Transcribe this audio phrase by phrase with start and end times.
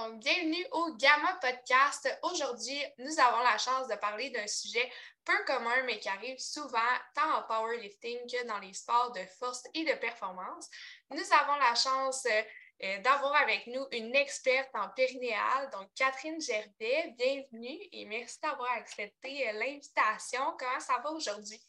[0.00, 2.08] Donc, bienvenue au Gamma Podcast.
[2.22, 4.88] Aujourd'hui, nous avons la chance de parler d'un sujet
[5.26, 6.78] peu commun, mais qui arrive souvent
[7.14, 10.70] tant en powerlifting que dans les sports de force et de performance.
[11.10, 17.14] Nous avons la chance euh, d'avoir avec nous une experte en périnéal, donc Catherine Gervais.
[17.18, 20.40] Bienvenue et merci d'avoir accepté euh, l'invitation.
[20.58, 21.60] Comment ça va aujourd'hui?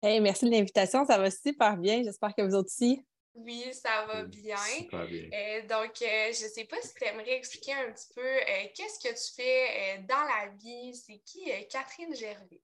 [0.00, 1.04] Merci de l'invitation.
[1.04, 2.04] Ça va super bien.
[2.04, 3.04] J'espère que vous aussi.
[3.34, 4.54] Oui, ça va bien.
[4.92, 8.68] Euh, donc, euh, je ne sais pas si tu aimerais expliquer un petit peu euh,
[8.74, 10.94] qu'est-ce que tu fais dans la vie?
[10.94, 12.60] C'est qui Catherine Gervais?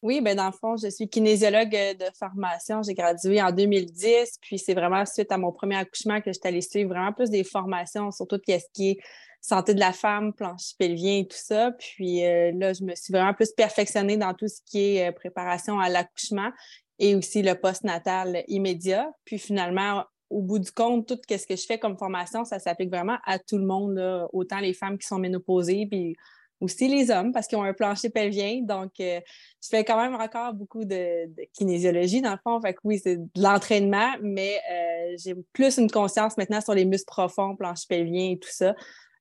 [0.00, 2.82] Oui, bien, dans le fond, je suis kinésiologue de formation.
[2.82, 6.48] J'ai gradué en 2010, puis c'est vraiment suite à mon premier accouchement que je suis
[6.48, 8.98] allée suivre vraiment plus des formations, surtout qu'est-ce qui est
[9.40, 11.72] santé de la femme, planche pelvien et tout ça.
[11.72, 15.88] Puis là, je me suis vraiment plus perfectionnée dans tout ce qui est préparation à
[15.88, 16.50] l'accouchement
[16.98, 19.10] et aussi le post-natal immédiat.
[19.24, 22.90] Puis finalement, au bout du compte, tout ce que je fais comme formation, ça s'applique
[22.90, 26.16] vraiment à tout le monde, autant les femmes qui sont ménopausées, puis
[26.60, 28.60] aussi les hommes, parce qu'ils ont un plancher pelvien.
[28.62, 29.20] Donc, euh,
[29.62, 32.60] je fais quand même encore beaucoup de, kinésiologie, dans le fond.
[32.60, 36.84] Fait que oui, c'est de l'entraînement, mais euh, j'ai plus une conscience maintenant sur les
[36.84, 38.74] muscles profonds, plancher pelvien et tout ça.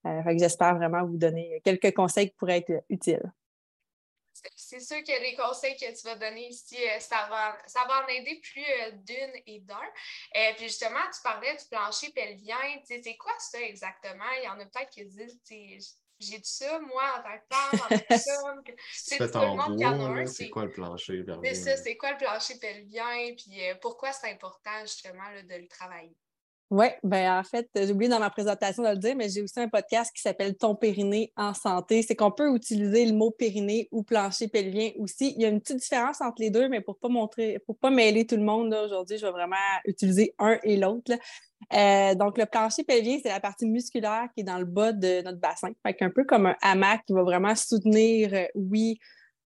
[0.05, 3.31] Euh, fait que j'espère vraiment vous donner quelques conseils qui pourraient être utiles
[4.55, 8.03] c'est sûr que les conseils que tu vas donner ici, euh, ça va, ça va
[8.03, 9.75] en aider plus euh, d'une et d'un.
[9.75, 12.57] Euh, puis justement, tu parlais du plancher pelvien.
[12.85, 14.29] C'est quoi ça exactement?
[14.39, 15.39] Il y en a peut-être qui disent
[16.19, 18.71] j'ai dit ça, moi, en tant que femme, en tant que.
[18.93, 20.25] C'est tout le monde qui en a un.
[20.25, 21.41] C'est quoi le plancher pelvien?
[21.43, 23.35] C'est ça, c'est quoi le plancher pelvien?
[23.35, 26.15] Puis pourquoi c'est important justement de le travailler?
[26.73, 29.59] Oui, ben en fait, j'ai oublié dans ma présentation de le dire, mais j'ai aussi
[29.59, 32.01] un podcast qui s'appelle Ton périnée en santé.
[32.01, 35.35] C'est qu'on peut utiliser le mot périnée ou plancher pelvien aussi.
[35.35, 37.91] Il y a une petite différence entre les deux, mais pour pas montrer, pour pas
[37.91, 41.11] mêler tout le monde, aujourd'hui, je vais vraiment utiliser un et l'autre.
[41.75, 45.21] Euh, donc, le plancher pelvien, c'est la partie musculaire qui est dans le bas de
[45.21, 45.69] notre bassin.
[45.85, 48.97] Fait un peu comme un hamac qui va vraiment soutenir, euh, oui,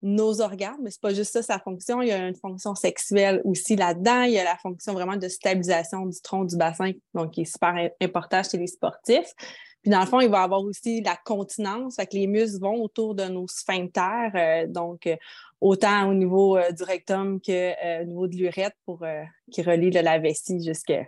[0.05, 1.99] nos organes, mais c'est pas juste ça sa fonction.
[1.99, 4.21] Il y a une fonction sexuelle aussi là-dedans.
[4.21, 7.51] Il y a la fonction vraiment de stabilisation du tronc du bassin, donc qui est
[7.51, 9.33] super important chez les sportifs.
[9.81, 12.59] Puis dans le fond, il va y avoir aussi la continence, fait que les muscles
[12.59, 15.15] vont autour de nos sphincters, euh, donc euh,
[15.59, 19.03] autant au niveau euh, du rectum qu'au niveau de l'urètre pour
[19.51, 21.05] qui relie la vessie jusqu'à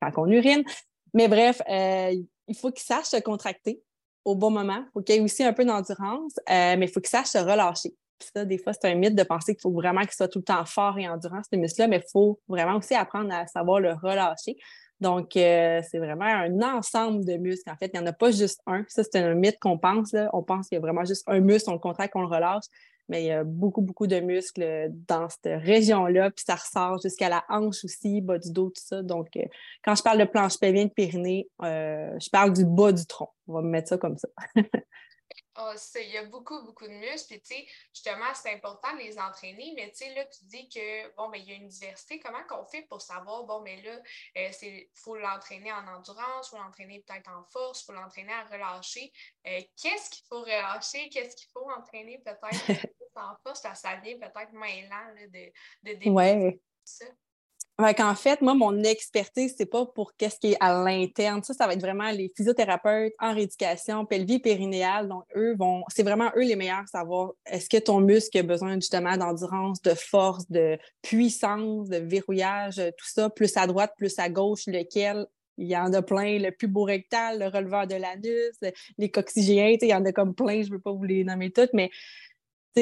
[0.00, 0.62] quand on urine.
[1.12, 3.82] Mais bref, il faut qu'il sache se contracter
[4.24, 4.84] au bon moment.
[4.86, 7.38] Il faut qu'il y ait aussi un peu d'endurance, mais il faut qu'il sache se
[7.38, 10.40] relâcher ça, des fois, c'est un mythe de penser qu'il faut vraiment qu'il soit tout
[10.40, 13.80] le temps fort et endurant, ce muscle-là, mais il faut vraiment aussi apprendre à savoir
[13.80, 14.56] le relâcher.
[15.00, 17.70] Donc, euh, c'est vraiment un ensemble de muscles.
[17.70, 18.84] En fait, il n'y en a pas juste un.
[18.88, 20.12] Ça, c'est un mythe qu'on pense.
[20.12, 20.28] Là.
[20.32, 22.64] On pense qu'il y a vraiment juste un muscle, on le contracte, qu'on le relâche.
[23.08, 26.30] Mais il y a beaucoup, beaucoup de muscles dans cette région-là.
[26.30, 29.02] Puis ça ressort jusqu'à la hanche aussi, bas du dos, tout ça.
[29.02, 29.44] Donc, euh,
[29.84, 33.30] quand je parle de planche pelvien de Pyrénées, euh, je parle du bas du tronc.
[33.46, 34.28] On va me mettre ça comme ça.
[35.60, 37.26] Oh, il y a beaucoup, beaucoup de muscles.
[37.28, 39.72] Puis, tu sais, justement, c'est important de les entraîner.
[39.74, 42.20] Mais, tu sais, là, tu dis que, bon, mais il y a une diversité.
[42.20, 44.00] Comment qu'on fait pour savoir, bon, mais là,
[44.36, 48.32] il euh, faut l'entraîner en endurance, il faut l'entraîner peut-être en force, il faut l'entraîner
[48.32, 49.12] à relâcher.
[49.46, 51.08] Euh, qu'est-ce qu'il faut relâcher?
[51.08, 52.38] Qu'est-ce qu'il faut entraîner peut-être
[53.16, 53.60] en force?
[53.60, 55.52] Ça, ça vient peut-être moins lent de,
[55.82, 56.60] de ouais.
[56.84, 57.06] ça.
[57.80, 61.44] En fait, moi, mon expertise, c'est pas pour qu'est-ce qui est à l'interne.
[61.44, 65.06] Ça, ça va être vraiment les physiothérapeutes en rééducation, pelvie périnéale.
[65.06, 68.42] Donc, eux vont, c'est vraiment eux les meilleurs à savoir est-ce que ton muscle a
[68.42, 74.18] besoin justement d'endurance, de force, de puissance, de verrouillage, tout ça, plus à droite, plus
[74.18, 75.26] à gauche, lequel?
[75.56, 79.76] Il y en a plein, le plus beau rectal, le releveur de l'anus, les coccygéens,
[79.80, 81.90] il y en a comme plein, je ne veux pas vous les nommer toutes, mais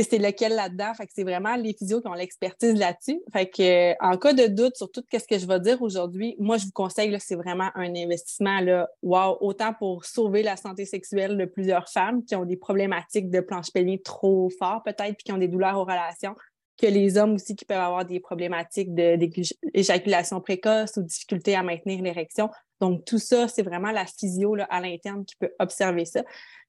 [0.03, 0.93] c'est lequel là-dedans?
[0.95, 3.21] Fait que c'est vraiment les physios qui ont l'expertise là-dessus.
[3.33, 6.57] Fait que, en cas de doute sur tout ce que je vais dire aujourd'hui, moi,
[6.57, 11.45] je vous conseille, c'est vraiment un investissement, là, autant pour sauver la santé sexuelle de
[11.45, 15.39] plusieurs femmes qui ont des problématiques de planche pelvien trop fort, peut-être, puis qui ont
[15.39, 16.35] des douleurs aux relations,
[16.81, 22.03] que les hommes aussi qui peuvent avoir des problématiques d'éjaculation précoce ou difficulté à maintenir
[22.03, 22.51] l'érection.
[22.81, 26.23] Donc, tout ça, c'est vraiment la physio là, à l'interne qui peut observer ça.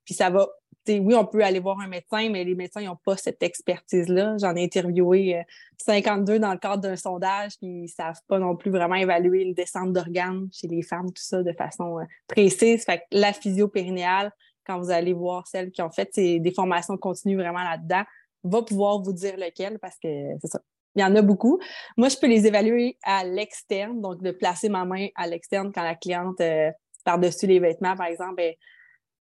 [0.06, 0.48] Puis ça va
[0.90, 4.38] oui, on peut aller voir un médecin, mais les médecins n'ont pas cette expertise-là.
[4.40, 5.44] J'en ai interviewé
[5.78, 8.96] 52 euh, dans le cadre d'un sondage, puis ils ne savent pas non plus vraiment
[8.96, 12.86] évaluer une descente d'organes chez les femmes, tout ça de façon euh, précise.
[12.86, 14.32] Fait que la physio périnéale,
[14.66, 18.04] quand vous allez voir celles qui ont fait des formations continues vraiment là-dedans,
[18.44, 20.10] va pouvoir vous dire lequel parce que
[20.42, 20.62] c'est ça.
[20.96, 21.60] Il y en a beaucoup.
[21.96, 25.84] Moi, je peux les évaluer à l'externe, donc de placer ma main à l'externe quand
[25.84, 26.72] la cliente, euh,
[27.06, 28.42] par-dessus les vêtements, par exemple,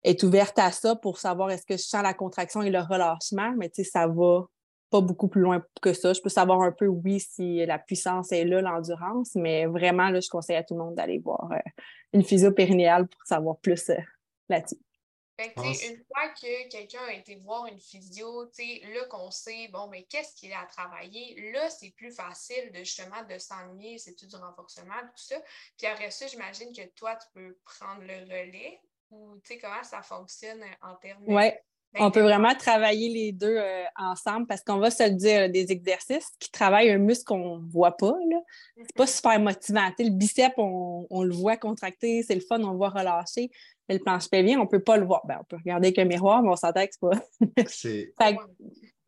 [0.04, 3.52] est ouverte à ça pour savoir est-ce que je sens la contraction et le relâchement,
[3.56, 4.46] mais tu sais, ça va
[4.90, 6.12] pas beaucoup plus loin que ça.
[6.12, 10.20] Je peux savoir un peu, oui, si la puissance est là, l'endurance, mais vraiment, là,
[10.20, 11.70] je conseille à tout le monde d'aller voir euh,
[12.12, 13.96] une physio périnéale pour savoir plus euh,
[14.48, 14.76] là-dessus.
[15.38, 20.36] Une fois que quelqu'un a été voir une physio, là qu'on sait, bon, mais qu'est-ce
[20.36, 25.00] qu'il a travaillé, là, c'est plus facile de justement de s'ennuyer, c'est tout du renforcement,
[25.00, 25.36] tout ça.
[25.78, 28.80] Puis après ça, j'imagine que toi, tu peux prendre le relais
[29.12, 31.50] ou tu sais comment ça fonctionne en termes Oui,
[31.98, 35.70] on peut vraiment travailler les deux euh, ensemble parce qu'on va se le dire, des
[35.70, 38.14] exercices qui travaillent un muscle qu'on ne voit pas.
[38.76, 39.08] C'est pas mhm.
[39.08, 39.90] super motivant.
[39.98, 43.50] le bicep, on, le voit contracter, c'est le fun, on le voit relâcher.
[43.88, 45.22] Mais le planche pelvien, on ne peut pas le voir.
[45.26, 48.30] Ben, on peut regarder avec un miroir, mais on s'entend que c'est pas.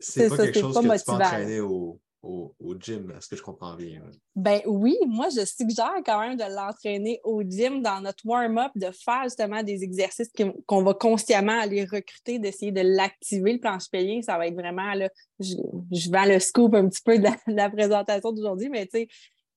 [0.00, 0.94] c'est pas quelque chose que motivant.
[0.98, 4.02] tu peux entraîner au, au, gym, est-ce que je comprends bien?
[4.34, 8.90] Ben oui, moi, je suggère quand même de l'entraîner au gym dans notre warm-up, de
[8.90, 10.30] faire justement des exercices
[10.66, 14.22] qu'on va consciemment aller recruter, d'essayer de l'activer, le planche pelvien.
[14.22, 15.54] Ça va être vraiment, là, je,
[15.92, 19.08] je vends le scoop un petit peu de la, présentation d'aujourd'hui, mais tu sais,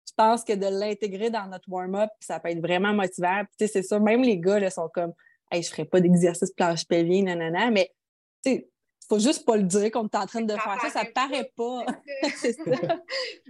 [0.07, 3.43] je pense que de l'intégrer dans notre warm-up, ça peut être vraiment motivant.
[3.57, 5.13] Puis, c'est sûr, même les gars là, sont comme,
[5.51, 7.91] hey, je ne ferai pas d'exercice planche pelvien, nanana, mais
[8.43, 8.69] tu sais,
[9.07, 11.85] faut juste pas le dire qu'on est en train de faire ça, ça paraît pas.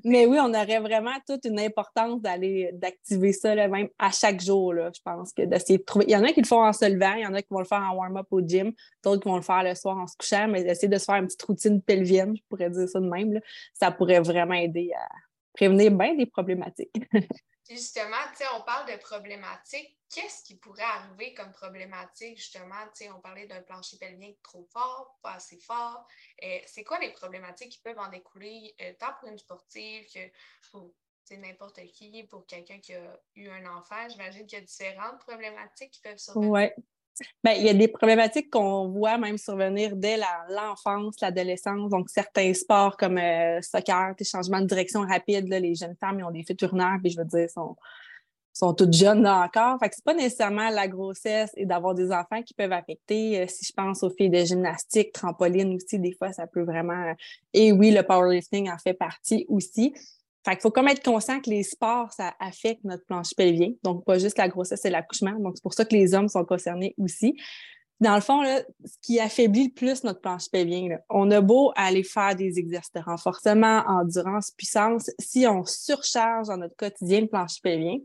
[0.03, 4.73] Mais oui, on aurait vraiment toute une importance d'aller d'activer ça même à chaque jour,
[4.73, 6.05] là, je pense, que d'essayer de trouver.
[6.07, 7.49] Il y en a qui le font en se levant, il y en a qui
[7.51, 8.71] vont le faire en warm-up au gym,
[9.03, 11.15] d'autres qui vont le faire le soir en se couchant, mais d'essayer de se faire
[11.15, 13.39] une petite routine pelvienne, je pourrais dire ça de même,
[13.73, 15.07] ça pourrait vraiment aider à
[15.55, 16.93] prévenir bien des problématiques.
[17.69, 18.17] justement,
[18.55, 19.97] on parle de problématiques.
[20.13, 22.75] Qu'est-ce qui pourrait arriver comme problématique, justement?
[23.15, 26.07] On parlait d'un plancher pelvien trop fort, pas assez fort.
[26.43, 30.19] Euh, c'est quoi les problématiques qui peuvent en découler, euh, tant pour une sportive que
[30.71, 30.93] pour
[31.31, 34.07] n'importe qui, pour quelqu'un qui a eu un enfant?
[34.09, 36.51] J'imagine qu'il y a différentes problématiques qui peuvent survenir.
[36.51, 36.83] Oui.
[37.43, 40.17] Ben, il y a des problématiques qu'on voit même survenir dès
[40.49, 41.89] l'enfance, l'adolescence.
[41.89, 46.31] Donc, certains sports comme euh, soccer, des changements de direction rapide, les jeunes femmes ont
[46.31, 47.75] des fuites urinaires, puis je veux dire, sont,
[48.53, 49.77] sont toutes jeunes là, encore.
[49.79, 53.41] Fait que c'est pas nécessairement la grossesse et d'avoir des enfants qui peuvent affecter.
[53.41, 57.13] Euh, si je pense aux filles de gymnastique, trampoline aussi, des fois, ça peut vraiment.
[57.53, 59.93] Et oui, le powerlifting en fait partie aussi.
[60.45, 63.71] Fait qu'il faut comme être conscient que les sports, ça affecte notre planche pelvien.
[63.83, 65.33] Donc, pas juste la grossesse et l'accouchement.
[65.39, 67.35] Donc, c'est pour ça que les hommes sont concernés aussi.
[67.99, 72.03] Dans le fond, ce qui affaiblit le plus notre planche pelvien, on a beau aller
[72.03, 77.61] faire des exercices de renforcement, endurance, puissance, si on surcharge dans notre quotidien le planche
[77.63, 77.97] pelvien,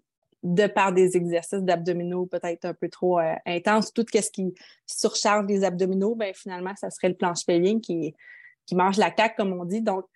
[0.43, 4.55] de par des exercices d'abdominaux peut-être un peu trop euh, intenses, tout ce qui
[4.87, 8.15] surcharge les abdominaux, ben finalement, ça serait le planche pelvien qui,
[8.65, 9.83] qui mange la caque, comme on dit.
[9.83, 10.07] Donc,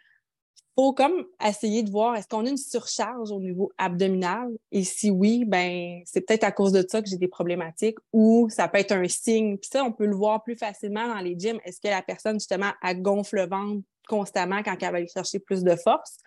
[0.75, 4.49] faut comme essayer de voir est-ce qu'on a une surcharge au niveau abdominal?
[4.73, 8.49] Et si oui, ben c'est peut-être à cause de ça que j'ai des problématiques ou
[8.50, 9.56] ça peut être un signe.
[9.56, 11.61] Puis ça, on peut le voir plus facilement dans les gyms.
[11.65, 15.38] Est-ce que la personne justement a gonfle le ventre constamment quand elle va aller chercher
[15.38, 16.19] plus de force?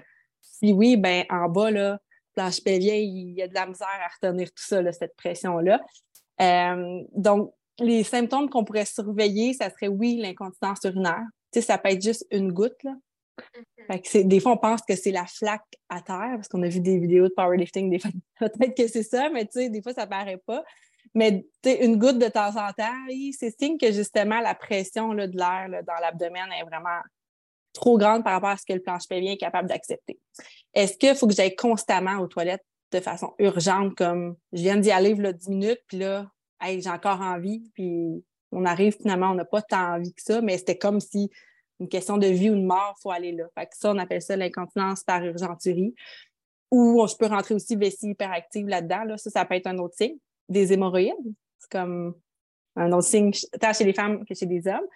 [0.42, 2.00] Si oui, ben en bas là,
[2.34, 5.82] planche pelvien, il y a de la misère à retenir tout ça, cette pression-là.
[6.40, 11.26] Euh, donc, les symptômes qu'on pourrait surveiller, ça serait oui, l'incontinence urinaire.
[11.52, 12.94] Tu sais, ça peut être juste une goutte, là,
[14.13, 16.98] des fois, on pense que c'est la flaque à terre, parce qu'on a vu des
[17.00, 20.63] vidéos de powerlifting, des fois, peut-être que c'est ça, mais des fois, ça paraît pas.
[21.13, 22.94] Mais une goutte de temps en temps,
[23.38, 27.00] c'est signe que justement la pression là, de l'air dans l'abdomen est vraiment
[27.74, 30.19] trop grande par rapport à ce que le planche pelvien est capable d'accepter.
[30.74, 34.92] Est-ce qu'il faut que j'aille constamment aux toilettes de façon urgente, comme je viens d'y
[34.92, 36.30] aller là, 10 minutes, puis là,
[36.62, 40.57] j'ai encore envie, puis on arrive finalement, on n'a pas tant envie que ça, mais
[40.57, 41.30] c'était comme si
[41.80, 43.46] une question de vie ou de mort, il faut aller là.
[43.57, 45.94] Fait que ça, on appelle ça l'incontinence par urgenturie.
[46.72, 49.04] Ou je peux rentrer aussi vessie hyperactive là-dedans.
[49.04, 49.18] Là.
[49.18, 50.18] Ça, ça peut être un autre signe.
[50.50, 51.14] Des hémorroïdes,
[51.60, 52.16] c'est comme
[52.76, 54.88] un autre signe, tant chez les femmes que chez les hommes.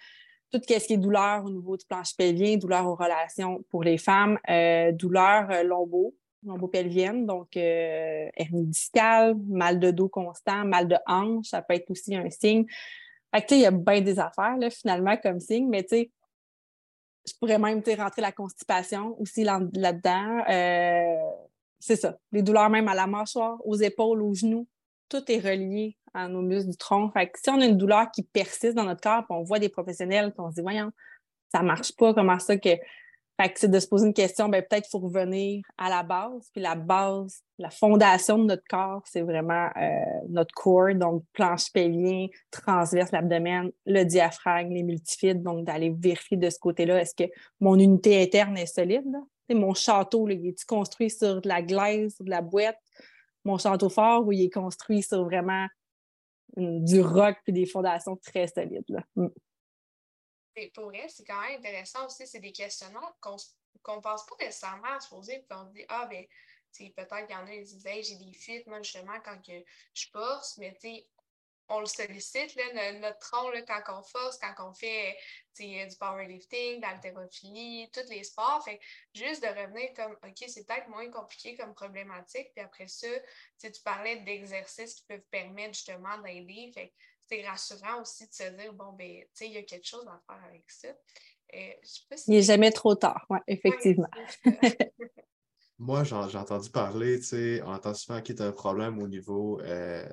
[0.50, 3.96] Tout ce qui est douleur au niveau du planche pelvien, douleur aux relations pour les
[3.96, 10.88] femmes, euh, douleur euh, lombo, lombo-pelvienne, donc euh, hernie discale, mal de dos constant, mal
[10.88, 12.66] de hanche, ça peut être aussi un signe.
[13.34, 16.10] Fait que, il y a bien des affaires, là, finalement, comme signe, mais tu sais,
[17.26, 20.44] je pourrais même rentrer la constipation aussi là-dedans.
[20.48, 21.30] Euh,
[21.78, 22.16] c'est ça.
[22.32, 24.66] Les douleurs même à la mâchoire, aux épaules, aux genoux,
[25.08, 27.10] tout est relié à nos muscles du tronc.
[27.10, 29.58] Fait que si on a une douleur qui persiste dans notre corps, puis on voit
[29.58, 30.90] des professionnels, puis on se dit, voyons,
[31.50, 32.70] ça marche pas, comment ça que
[33.54, 36.48] c'est de se poser une question, ben, peut-être qu'il faut revenir à la base.
[36.52, 39.88] Puis la base, la fondation de notre corps, c'est vraiment euh,
[40.28, 45.42] notre corps, donc planche pelvien, transverse l'abdomen, le diaphragme, les multifides.
[45.42, 47.30] Donc, d'aller vérifier de ce côté-là, est-ce que
[47.60, 49.12] mon unité interne est solide?
[49.50, 52.78] Mon château, il est construit sur de la glaise, sur de la boîte?
[53.44, 55.66] Mon château fort, où il est construit sur vraiment
[56.56, 58.84] du roc puis des fondations très solides.
[59.16, 59.26] Mm
[60.74, 62.26] pour elle, c'est quand même intéressant aussi.
[62.26, 65.84] C'est des questionnements qu'on ne pense pas nécessairement à se poser, puis on se dit,
[65.88, 66.24] ah, ben,
[66.78, 70.58] peut-être qu'il y en a qui disent, j'ai des fuites, moi, justement, quand je force,
[70.58, 70.76] mais
[71.68, 75.16] on le sollicite, là, notre tronc, quand on force, quand on fait
[75.58, 78.66] du powerlifting, de l'haltérophilie, tous les sports.
[79.14, 82.52] Juste de revenir comme, OK, c'est peut-être moins compliqué comme problématique.
[82.54, 83.08] Puis après ça,
[83.58, 86.72] tu parlais d'exercices qui peuvent permettre justement d'aider.
[87.28, 90.06] C'est rassurant aussi de se dire, bon, ben, tu sais, il y a quelque chose
[90.06, 90.88] à faire avec ça.
[91.54, 94.08] Euh, il n'est jamais trop tard, oui, effectivement.
[95.78, 99.08] Moi, j'ai entendu parler, tu sais, on entend souvent qu'il y a un problème au
[99.08, 100.08] niveau, euh,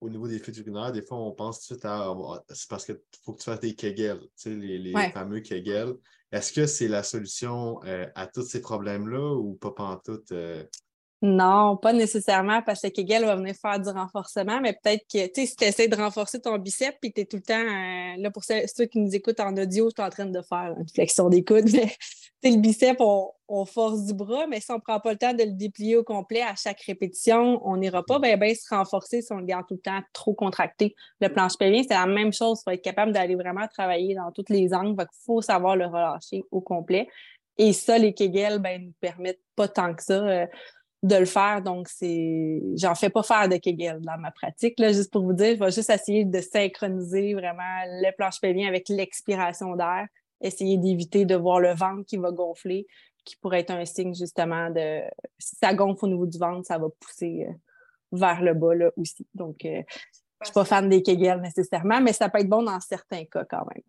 [0.00, 0.92] au niveau des fuites urinaires.
[0.92, 2.14] Des fois, on pense tout de suite à.
[2.50, 5.94] C'est parce qu'il faut que tu fasses des Kegel, tu sais, les, fameux Kegel.
[6.30, 10.28] Est-ce que c'est la solution euh, à tous ces problèmes-là ou pas pantoute?
[10.28, 10.34] tout
[11.22, 15.46] non, pas nécessairement parce que Kegel va venir faire du renforcement, mais peut-être que tu
[15.46, 18.30] si tu essaies de renforcer ton biceps puis tu es tout le temps, euh, là
[18.32, 21.28] pour ceux, qui nous écoutent en audio, je suis en train de faire une flexion
[21.28, 21.70] des coudes,
[22.42, 25.32] mais le biceps, on, force du bras, mais si on ne prend pas le temps
[25.32, 29.22] de le déplier au complet à chaque répétition, on n'ira pas bien ben se renforcer
[29.22, 30.96] si on le garde tout le temps trop contracté.
[31.20, 32.60] Le planche pelvien, c'est la même chose.
[32.60, 34.96] Il faut être capable d'aller vraiment travailler dans tous les angles.
[34.98, 37.06] Il faut savoir le relâcher au complet.
[37.58, 40.14] Et ça, les Kegel, ben, nous permettent pas tant que ça.
[40.14, 40.46] Euh,
[41.02, 41.62] de le faire.
[41.62, 42.62] Donc, c'est.
[42.76, 44.78] J'en fais pas faire de Kegel dans ma pratique.
[44.78, 48.68] Là, juste pour vous dire, je vais juste essayer de synchroniser vraiment le planche pelvien
[48.68, 50.06] avec l'expiration d'air.
[50.40, 52.86] Essayer d'éviter de voir le ventre qui va gonfler,
[53.24, 55.02] qui pourrait être un signe justement de.
[55.38, 57.52] Si ça gonfle au niveau du ventre, ça va pousser euh,
[58.12, 59.26] vers le bas là, aussi.
[59.34, 59.82] Donc, euh,
[60.40, 63.44] je suis pas fan des Kegel nécessairement, mais ça peut être bon dans certains cas
[63.44, 63.82] quand même.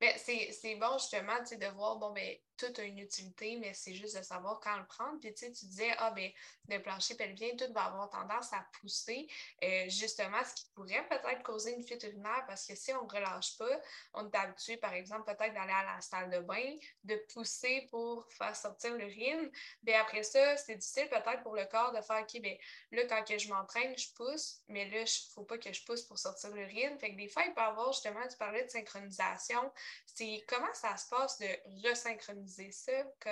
[0.00, 4.16] Mais c'est bon justement de voir, bon, ben, tout a une utilité, mais c'est juste
[4.16, 5.18] de savoir quand le prendre.
[5.20, 6.30] Puis tu disais, ah, ben,
[6.68, 9.28] le plancher pelvien, tout va avoir tendance à pousser.
[9.62, 13.10] Euh, justement, ce qui pourrait peut-être causer une fuite urinaire, parce que si on ne
[13.10, 13.80] relâche pas,
[14.14, 18.26] on est habitué, par exemple, peut-être d'aller à la salle de bain, de pousser pour
[18.32, 19.50] faire sortir l'urine.
[19.82, 22.56] Bien après ça, c'est difficile peut-être pour le corps de faire, OK, bien
[22.92, 25.84] là, quand que je m'entraîne, je pousse, mais là, il ne faut pas que je
[25.84, 26.98] pousse pour sortir l'urine.
[26.98, 29.72] Fait que des fois, il peut y avoir justement, tu parlais de synchronisation.
[30.06, 31.48] C'est comment ça se passe de
[31.88, 32.92] resynchroniser ça?
[33.20, 33.30] Que,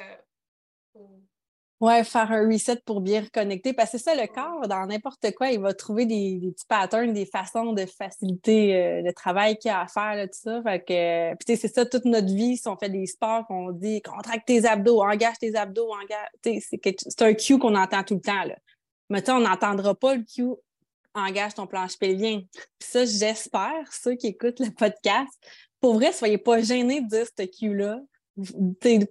[1.80, 3.72] oui, faire un reset pour bien reconnecter.
[3.72, 7.12] Parce que c'est ça, le corps, dans n'importe quoi, il va trouver des, petits patterns,
[7.12, 10.62] des façons de faciliter euh, le travail qu'il a à faire, là, tout ça.
[10.62, 14.00] Fait que, puis c'est ça, toute notre vie, si on fait des sports, qu'on dit
[14.02, 16.62] contracte tes abdos, engage tes abdos, engage.
[16.62, 18.44] C'est un cue qu'on entend tout le temps.
[18.44, 18.56] Là.
[19.10, 20.54] Mais on n'entendra pas le cue
[21.14, 22.40] engage ton planche pelvien.
[22.52, 25.32] Puis ça, j'espère, ceux qui écoutent le podcast,
[25.80, 28.00] pour vrai, soyez pas gênés de dire ce cue-là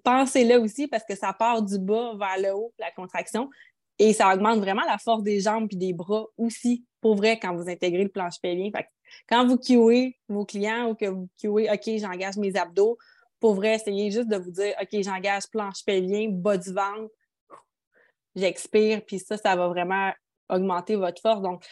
[0.04, 3.50] pensez là aussi parce que ça part du bas vers le haut, la contraction.
[4.00, 7.56] Et ça augmente vraiment la force des jambes et des bras aussi, pour vrai, quand
[7.56, 8.72] vous intégrez le planche pelvien.
[9.30, 12.98] quand vous cuez vos clients ou que vous cuez, OK, j'engage mes abdos,
[13.40, 17.12] pour vrai, essayez juste de vous dire, OK, j'engage planche pelvien, bas du ventre,
[18.36, 20.12] j'expire, puis ça, ça va vraiment
[20.50, 21.42] augmenter votre force.
[21.42, 21.64] Donc,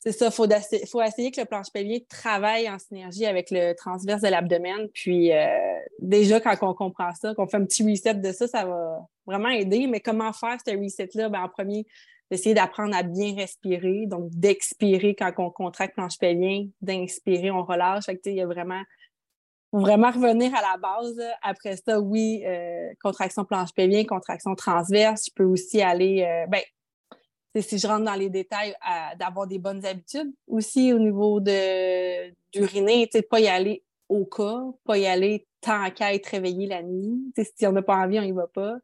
[0.00, 0.46] c'est ça, il faut,
[0.86, 4.88] faut, essayer que le planche pelvien travaille en synergie avec le transverse de l'abdomen.
[4.92, 8.64] Puis euh, déjà, quand on comprend ça, qu'on fait un petit reset de ça, ça
[8.64, 9.86] va vraiment aider.
[9.86, 11.28] Mais comment faire ce reset-là?
[11.28, 11.86] Ben, en premier,
[12.30, 18.04] d'essayer d'apprendre à bien respirer, donc d'expirer quand on contracte planche pelvien, d'inspirer, on relâche.
[18.24, 18.82] Il y a vraiment
[19.72, 21.20] vraiment revenir à la base.
[21.42, 25.26] Après ça, oui, euh, contraction planche pelvien, contraction transverse.
[25.26, 26.62] Je peux aussi aller, euh, ben,
[27.60, 28.74] si je rentre dans les détails,
[29.18, 30.32] d'avoir des bonnes habitudes.
[30.46, 36.14] Aussi, au niveau de d'uriner, pas y aller au cas, pas y aller tant qu'à
[36.14, 37.32] être réveillé la nuit.
[37.36, 38.76] si on n'a pas envie, on n'y va pas.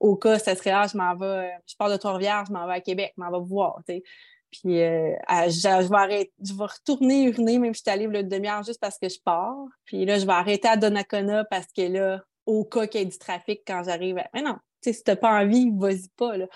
[0.00, 2.74] Au cas, ça serait là, je m'en vais, je pars de Trois-Rivières, je m'en vais
[2.74, 3.80] à Québec, je m'en vais voir.
[3.86, 8.28] Puis euh, je, vais arrêter, je vais retourner uriner, même si je suis allée une
[8.28, 9.56] demi-heure juste parce que je pars.
[9.84, 13.06] Puis là, je vais arrêter à Donnacona parce que là, au cas qu'il y ait
[13.06, 14.22] du trafic quand j'arrive.
[14.34, 16.36] Mais non, si tu n'as pas envie, vas-y pas.
[16.36, 16.46] Là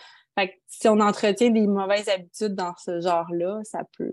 [0.67, 4.12] si on entretient des mauvaises habitudes dans ce genre-là, ça peut.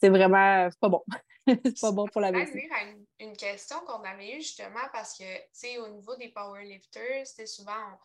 [0.00, 1.02] C'est vraiment pas bon.
[1.46, 2.38] C'est pas bon pour la vie.
[2.40, 7.26] Une, une question qu'on avait eue justement parce que, tu sais, au niveau des powerlifters,
[7.26, 7.98] c'est souvent,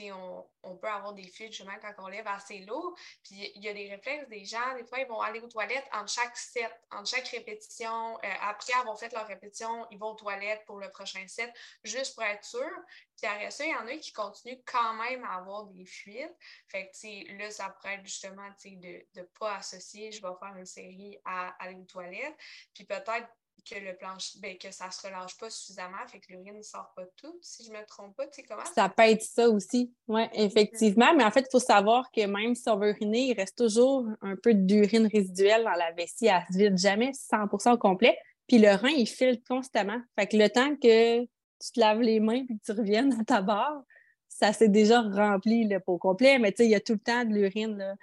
[0.00, 2.94] on, peut avoir des fuites justement quand on lève assez lourd.
[3.22, 5.86] Puis il y a des réflexes des gens, des fois, ils vont aller aux toilettes
[5.92, 8.16] entre chaque set, entre chaque répétition.
[8.16, 11.52] Euh, après avoir fait leur répétition, ils vont aux toilettes pour le prochain set,
[11.84, 12.70] juste pour être sûr.
[13.16, 16.36] Puis après ça, il y en a qui continuent quand même à avoir des fuites.
[16.68, 20.66] Fait que là, ça pourrait être justement de ne pas associer, je vais faire une
[20.66, 22.36] série à aller aux toilettes.
[22.74, 23.28] Puis peut-être
[23.68, 26.92] que le planche, ben, que ça se relâche pas suffisamment, fait que l'urine ne sort
[26.96, 28.64] pas tout, si je me trompe pas, tu sais comment?
[28.74, 31.14] Ça peut être ça aussi, oui, effectivement.
[31.14, 34.06] Mais en fait, il faut savoir que même si on veut uriner, il reste toujours
[34.20, 36.26] un peu d'urine résiduelle dans la vessie.
[36.26, 38.16] Elle se vide jamais 100 au complet.
[38.48, 40.00] Puis le rein, il filtre constamment.
[40.18, 43.24] Fait que le temps que tu te laves les mains puis que tu reviennes à
[43.24, 43.82] ta barre,
[44.28, 46.38] ça s'est déjà rempli le pot complet.
[46.38, 47.96] Mais tu sais, il y a tout le temps de l'urine,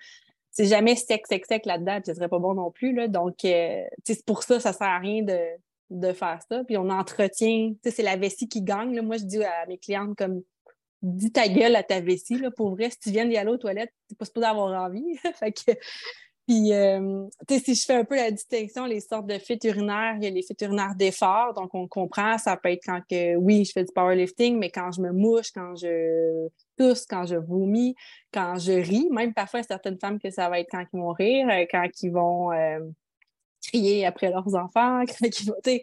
[0.60, 2.94] c'est jamais sec, sec, sec là-dedans, puis ce serait pas bon non plus.
[2.94, 3.08] Là.
[3.08, 5.40] Donc, euh, c'est pour ça, ça sert à rien de,
[5.90, 6.66] de faire ça.
[6.66, 8.94] Puis on entretient, c'est la vessie qui gagne.
[8.94, 9.02] Là.
[9.02, 10.42] Moi, je dis à mes clientes comme
[11.02, 12.38] dis ta gueule à ta vessie.
[12.38, 14.84] Là, pour vrai, si tu viens d'y aller aux toilettes, tu n'es pas supposé avoir
[14.84, 15.16] envie.
[15.40, 15.72] fait que,
[16.50, 20.24] puis, euh, si je fais un peu la distinction, les sortes de fit urinaires, il
[20.24, 21.54] y a les fit urinaires d'effort.
[21.54, 24.92] Donc, on comprend, ça peut être quand que, oui, je fais du powerlifting, mais quand
[24.92, 27.94] je me mouche, quand je tousse, quand je vomis,
[28.34, 29.10] quand je ris.
[29.12, 32.10] Même parfois, certaines femmes que ça va être quand ils vont rire, euh, quand ils
[32.10, 32.80] vont euh,
[33.68, 35.82] crier après leurs enfants, quand ils vont,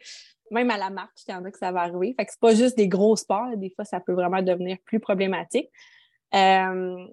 [0.50, 2.12] même à la marche, il y en a que ça va arriver.
[2.18, 3.56] Fait que c'est pas juste des gros sports.
[3.56, 5.70] Des fois, ça peut vraiment devenir plus problématique.
[6.34, 7.06] Euh,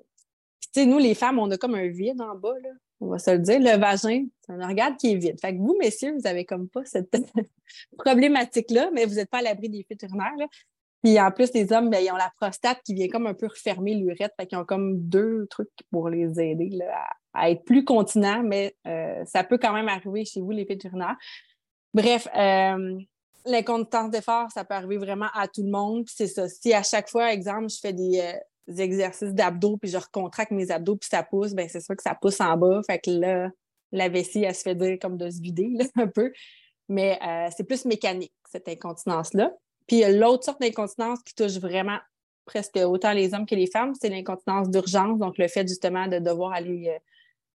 [0.75, 2.72] nous, les femmes, on a comme un vide en bas, là.
[3.03, 3.60] On va se le dire.
[3.60, 5.39] Le vagin, c'est un organe qui est vide.
[5.39, 7.12] Fait que vous, messieurs, vous avez comme pas cette
[7.98, 10.48] problématique-là, mais vous n'êtes pas à l'abri des fuites urinaires.
[11.03, 13.48] Puis en plus, les hommes, ben, ils ont la prostate qui vient comme un peu
[13.48, 14.33] refermer l'urètre.
[14.39, 16.79] Fait qu'ils ont comme deux trucs pour les aider
[17.33, 20.83] à, être plus continents, mais euh, ça peut quand même arriver chez vous, les fuites
[20.86, 21.17] urinaires.
[21.93, 22.98] Bref, euh,
[23.45, 26.05] l'incontinence d'effort, ça peut arriver vraiment à tout le monde.
[26.07, 26.48] C'est ça.
[26.48, 30.72] Si à chaque fois, exemple, je fais des, euh, exercices d'abdos, puis je recontracte mes
[30.72, 32.82] abdos, puis ça pousse, ben c'est sûr que ça pousse en bas.
[32.86, 33.50] Fait que là,
[33.91, 36.32] la vessie, elle se fait dire comme de se vider un peu.
[36.89, 39.53] Mais euh, c'est plus mécanique, cette incontinence-là.
[39.88, 41.98] Puis l'autre sorte d'incontinence qui touche vraiment
[42.46, 45.17] presque autant les hommes que les femmes, c'est l'incontinence d'urgence.
[45.20, 47.00] Donc, le fait justement de devoir aller euh,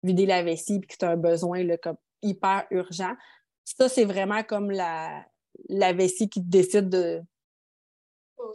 [0.02, 3.14] vider la vessie puis que tu as un besoin là, comme hyper urgent.
[3.64, 5.24] Ça, c'est vraiment comme la,
[5.68, 7.20] la vessie qui décide de,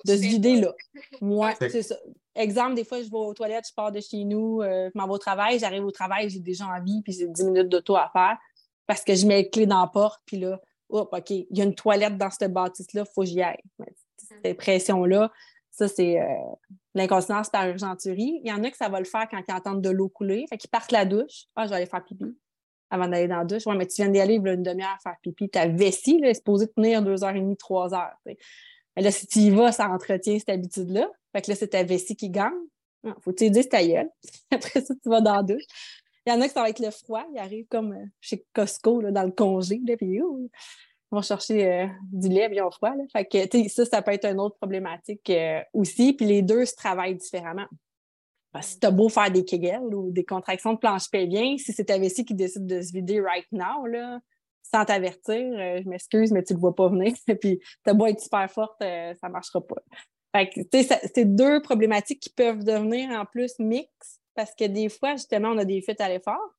[0.06, 0.74] de se vider là.
[1.22, 1.98] Moi, c'est ça.
[2.36, 5.06] Exemple, des fois, je vais aux toilettes, je pars de chez nous, euh, je m'en
[5.06, 8.10] vais au travail, j'arrive au travail, j'ai déjà envie, puis j'ai 10 minutes d'auto à
[8.12, 8.38] faire
[8.88, 10.60] parce que je mets les clés dans la porte, puis là,
[10.90, 13.62] OK, il y a une toilette dans cette bâtisse-là, il faut que j'y aille.
[14.18, 15.32] Cette pression-là,
[15.72, 16.26] ça, c'est euh,
[16.94, 18.42] l'incontinence par urgenturie.
[18.44, 20.46] Il y en a que ça va le faire quand ils entendent de l'eau couler,
[20.50, 21.46] fait qu'ils partent la douche.
[21.56, 22.26] Ah, je vais aller faire pipi
[22.92, 23.66] avant d'aller dans la douche.
[23.66, 25.50] Ouais, mais tu viens d'y aller une demi-heure faire pipi.
[25.50, 28.16] Ta vessie là, est supposée tenir deux heures et demie, trois heures.
[29.02, 31.10] Là, si tu y vas, ça entretient cette habitude-là.
[31.32, 32.52] Fait que là, c'est ta vessie qui gagne.
[33.04, 34.10] Il faut que tu ta gueule.
[34.52, 35.64] Après ça, tu vas dans la douche.
[36.26, 37.26] Il y en a que ça va être le froid.
[37.34, 39.82] Ils arrivent comme euh, chez Costco, là, dans le congé.
[39.86, 40.50] Là, puis, ils
[41.12, 42.96] vont chercher euh, du lait bien froid.
[42.96, 43.04] Là.
[43.12, 46.14] Fait que, ça, ça peut être une autre problématique euh, aussi.
[46.14, 47.68] Puis les deux se travaillent différemment.
[48.62, 51.86] Si tu as beau faire des kegels ou des contractions de planche pelvien, si c'est
[51.86, 54.20] ta vessie qui décide de se vider right now, là,
[54.74, 57.14] sans t'avertir, euh, je m'excuse, mais tu ne le vois pas venir.
[57.42, 59.76] Puis ta beau être super forte, euh, ça ne marchera pas.
[61.14, 65.58] c'est deux problématiques qui peuvent devenir en plus mixtes parce que des fois, justement, on
[65.58, 66.56] a des fuites à l'effort.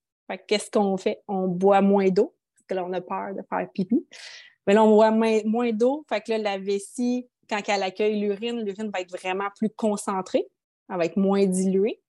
[0.46, 1.22] qu'est-ce qu'on fait?
[1.26, 4.06] On boit moins d'eau parce que là, on a peur de faire pipi.
[4.66, 6.04] Mais là, on boit moins, d'eau.
[6.08, 10.48] Fait que là, la vessie, quand elle accueille l'urine, l'urine va être vraiment plus concentrée
[10.90, 12.00] elle va être moins diluée.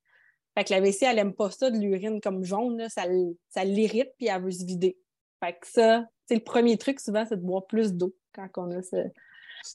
[0.57, 3.03] Fait que la vessie, elle n'aime pas ça de l'urine comme jaune, ça,
[3.49, 4.97] ça l'irrite puis elle veut se vider.
[5.43, 8.71] Fait que ça, c'est le premier truc souvent, c'est de boire plus d'eau quand on
[8.71, 8.97] a ce.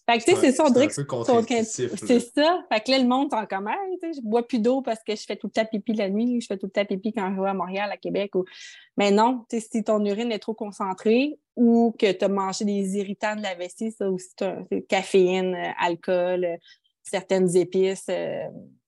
[0.09, 2.65] Fait que tu sais, c'est ça, on dirait que c'est ça.
[2.71, 5.17] Fait que là, le monde en commun, tu sais, je bois plus d'eau parce que
[5.17, 7.35] je fais tout le temps pipi la nuit, je fais tout le temps pipi quand
[7.35, 8.35] je vais à Montréal, à Québec.
[8.37, 8.45] Ou...
[8.97, 12.65] Mais non, tu sais, si ton urine est trop concentrée ou que tu as mangé
[12.65, 14.29] des irritants de la vessie, ça aussi,
[14.89, 16.57] caféine, euh, alcool, euh,
[17.03, 18.07] certaines épices.
[18.11, 18.45] Euh,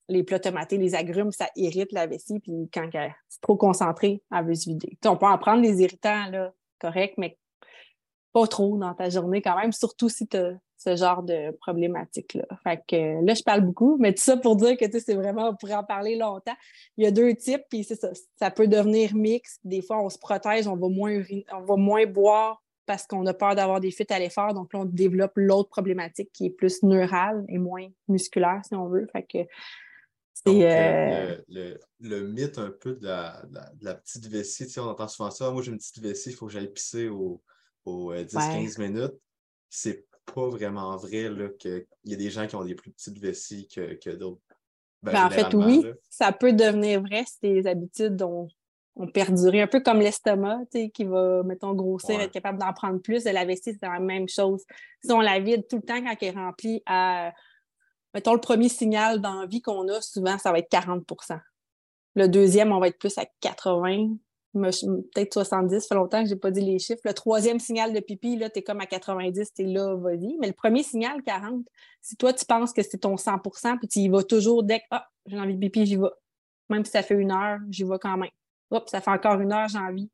[0.09, 2.89] les plats tomatés, les agrumes, ça irrite la vessie, puis quand
[3.29, 4.99] c'est trop concentré, elle veut se vider.
[5.07, 6.53] on peut en prendre des irritants, là,
[6.83, 7.39] correct, mais
[8.33, 12.45] pas trop dans ta journée quand même, surtout si tu as ce genre de problématique-là.
[12.65, 15.55] Fait que là, je parle beaucoup, mais tout ça pour dire que c'est vraiment, on
[15.55, 16.57] pourrait en parler longtemps.
[16.97, 19.59] Il y a deux types, puis c'est ça, ça peut devenir mix.
[19.65, 23.35] Des fois, on se protège, on va moins, on va moins boire parce qu'on a
[23.35, 24.55] peur d'avoir des fuites à l'effort.
[24.55, 28.89] Donc là, on développe l'autre problématique qui est plus neurale et moins musculaire, si on
[28.89, 29.07] veut.
[30.45, 33.43] Donc, euh, le, le, mythe un peu de la,
[33.81, 35.51] la, petite vessie, on entend souvent ça.
[35.51, 37.41] Moi, j'ai une petite vessie, il faut que j'aille pisser aux
[37.85, 39.21] au 10-15 euh, minutes.
[39.69, 43.69] C'est pas vraiment vrai qu'il y a des gens qui ont des plus petites vessies
[43.69, 44.41] que, que d'autres.
[45.03, 48.49] Ben, ben, en fait, oui, ça peut devenir vrai si tes habitudes ont,
[48.95, 50.61] ont perduré, un peu comme l'estomac,
[50.95, 53.25] qui va, mettons, grossir, être capable d'en prendre plus.
[53.25, 54.63] De la vessie, c'est la même chose.
[55.03, 57.33] Si on la vide tout le temps quand elle est remplie à
[58.15, 61.39] mettons, le premier signal d'envie qu'on a, souvent, ça va être 40%
[62.15, 64.17] Le deuxième, on va être plus à 80
[64.53, 67.01] peut-être 70, ça fait longtemps que je n'ai pas dit les chiffres.
[67.05, 70.37] Le troisième signal de pipi, là, tu es comme à 90, tu es là, vas-y.
[70.41, 71.65] Mais le premier signal, 40,
[72.01, 74.85] si toi, tu penses que c'est ton 100% puis tu y vas toujours dès que,
[74.91, 76.09] ah, j'ai envie de pipi, j'y vais.
[76.69, 78.31] Même si ça fait une heure, j'y vais quand même.
[78.71, 80.11] Hop, ça fait encore une heure, j'ai envie.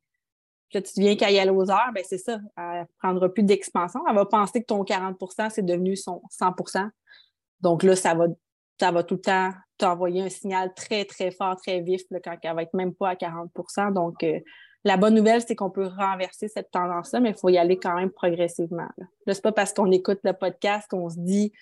[0.68, 2.38] Puis là, tu viens qu'à y aller aux heures, ben c'est ça.
[2.56, 4.00] Elle prendra plus d'expansion.
[4.08, 6.54] Elle va penser que ton 40% c'est devenu son 100
[7.60, 12.02] donc là, ça va, tout le temps t'envoyer un signal très, très fort, très vif
[12.24, 14.40] quand elle va être même pas à 40% Donc, euh,
[14.84, 17.94] la bonne nouvelle, c'est qu'on peut renverser cette tendance-là, mais il faut y aller quand
[17.94, 18.88] même progressivement.
[18.96, 21.52] Là, là c'est pas parce qu'on écoute le podcast qu'on se dit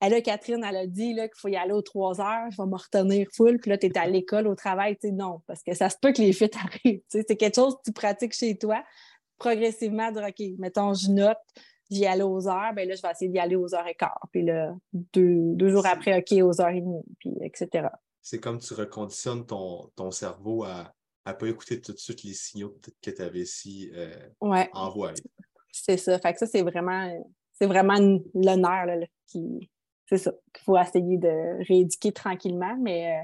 [0.00, 2.68] elle là, Catherine, elle a dit qu'il faut y aller aux trois heures, je vais
[2.68, 4.96] me retenir full, puis là, tu es à l'école, au travail.
[4.96, 7.00] Tu sais, non, parce que ça se peut que les fuites arrivent.
[7.08, 8.84] C'est quelque chose que tu pratiques chez toi,
[9.38, 11.38] progressivement, dire OK, mettons, je note,
[11.90, 14.26] j'y aller aux heures, ben là, je vais essayer d'y aller aux heures et quart.
[14.32, 17.88] Puis là, deux, jours après, OK, aux heures et demie, puis etc.
[18.22, 20.92] C'est comme tu reconditionnes ton, ton cerveau à
[21.26, 24.68] ne pas écouter tout de suite les signaux que tu avais si euh, ouais.
[24.72, 25.22] envoyés.
[25.72, 26.18] C'est ça.
[26.18, 27.12] Fait que ça, c'est vraiment,
[27.52, 27.98] c'est vraiment
[28.34, 28.86] l'honneur
[29.26, 29.70] qui,
[30.08, 33.22] c'est ça, qu'il faut essayer de rééduquer tranquillement, mais euh,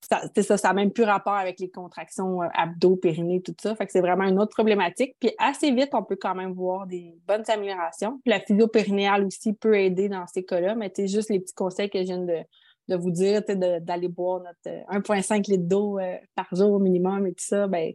[0.00, 3.74] ça, ça, n'a même plus rapport avec les contractions euh, abdos, périnée, tout ça.
[3.76, 5.14] Fait que c'est vraiment une autre problématique.
[5.20, 8.18] Puis assez vite, on peut quand même voir des bonnes améliorations.
[8.24, 11.90] Puis la physio-périnéale aussi peut aider dans ces cas-là, mais c'est juste les petits conseils
[11.90, 15.98] que je viens de, vous dire, d'aller boire notre 1,5 euh, litres d'eau
[16.34, 17.92] par jour au minimum et tout ça, ben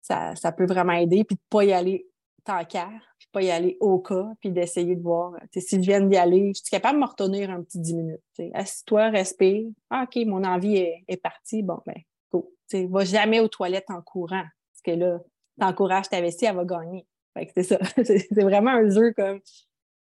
[0.00, 1.22] ça, ça peut vraiment aider.
[1.24, 2.06] Puis de ne pas y aller
[2.44, 2.88] tant qu'à
[3.32, 5.34] pas y aller au cas, puis d'essayer de voir.
[5.54, 8.20] Si je viens d'y aller, je suis capable de me retenir un petit 10 minutes.
[8.54, 9.68] Assis-toi, respire.
[9.90, 11.62] Ah, OK, mon envie est, partie.
[11.62, 11.96] Bon, ben,
[12.32, 12.52] go.
[12.72, 14.44] ne va jamais aux toilettes en courant.
[14.72, 15.18] Parce que là,
[15.58, 17.06] t'encourages ta vessie, elle va gagner.
[17.54, 17.78] c'est ça.
[18.04, 19.40] c'est vraiment un jeu comme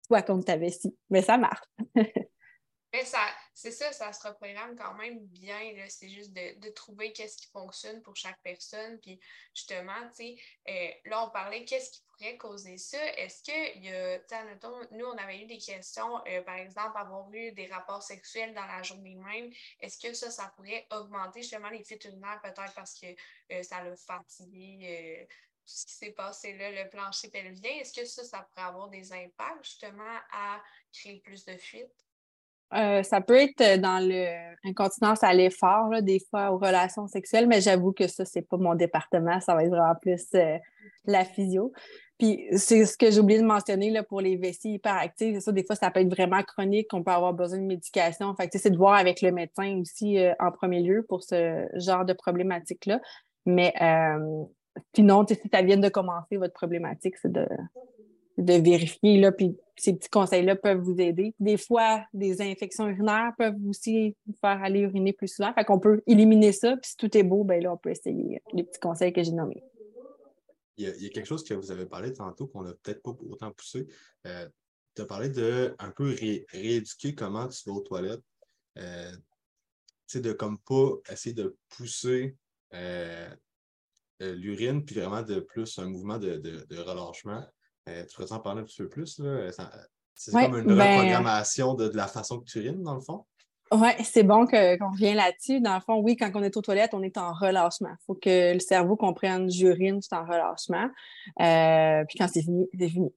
[0.08, 0.96] toi contre ta vessie.
[1.10, 1.66] Mais ça marche.
[1.96, 3.18] Mais ça,
[3.54, 5.60] c'est ça, ça se reprogramme quand même bien.
[5.88, 8.98] C'est juste de, trouver qu'est-ce qui fonctionne pour chaque personne.
[8.98, 9.20] Puis
[9.54, 10.36] justement, tu sais,
[10.68, 12.98] euh, là, on parlait qu'est-ce qui pourrait causer ça.
[13.16, 16.98] Est-ce qu'il y a, tu sais, nous, on avait eu des questions, euh, par exemple,
[16.98, 19.52] avoir eu des rapports sexuels dans la journée même.
[19.80, 23.06] Est-ce que ça, ça pourrait augmenter justement les fuites urinaires, peut-être parce que
[23.52, 25.28] euh, ça l'a fatigué?
[25.66, 28.88] tout ce qui s'est passé là, le plancher pelvien, est-ce que ça, ça pourrait avoir
[28.90, 30.62] des impacts justement à
[30.92, 32.03] créer plus de fuites?
[32.74, 33.98] Euh, ça peut être euh, dans
[34.64, 38.74] l'incontinence à l'effort, des fois aux relations sexuelles, mais j'avoue que ça, c'est pas mon
[38.74, 39.40] département.
[39.40, 40.58] Ça va être vraiment plus euh,
[41.04, 41.72] la physio.
[42.18, 45.40] Puis c'est ce que j'ai oublié de mentionner là, pour les vessies hyperactives.
[45.40, 48.34] Ça, des fois, ça peut être vraiment chronique, on peut avoir besoin de médication.
[48.34, 52.12] Fait c'est de voir avec le médecin aussi en premier lieu pour ce genre de
[52.12, 53.00] problématique-là.
[53.46, 53.74] Mais
[54.94, 57.48] sinon, si ça vient de commencer, votre problématique, c'est de
[58.38, 59.20] de vérifier.
[59.20, 61.34] Là, puis ces petits conseils-là peuvent vous aider.
[61.40, 65.52] Des fois, des infections urinaires peuvent aussi vous faire aller uriner plus souvent.
[65.52, 66.76] Fait qu'on peut éliminer ça.
[66.76, 69.32] Puis si tout est beau, ben là, on peut essayer les petits conseils que j'ai
[69.32, 69.62] nommés.
[70.76, 73.52] Il y, a, quelque chose que vous avez parlé tantôt qu'on n'a peut-être pas autant
[73.52, 73.86] poussé.
[74.26, 74.48] Euh,
[74.96, 76.16] tu as parlé de un peu
[76.52, 78.22] rééduquer comment tu vas aux toilettes.
[78.78, 79.12] Euh,
[80.14, 82.36] de comme pas essayer de pousser
[82.72, 83.28] euh,
[84.22, 87.44] euh, l'urine, puis vraiment de plus un mouvement de relâchement.
[87.88, 89.20] Euh, tu pourrais en parler un petit peu plus?
[90.14, 93.24] C'est comme une ben, reprogrammation de, la façon que tu urines, dans le fond?
[93.72, 95.60] Oui, c'est bon qu'on revienne là-dessus.
[95.60, 97.90] Dans le fond, oui, quand on est aux toilettes, on est en relâchement.
[97.90, 100.88] Il faut que le cerveau comprenne j'urine, je suis en relâchement.
[101.40, 103.12] Euh, puis quand c'est fini, c'est fini.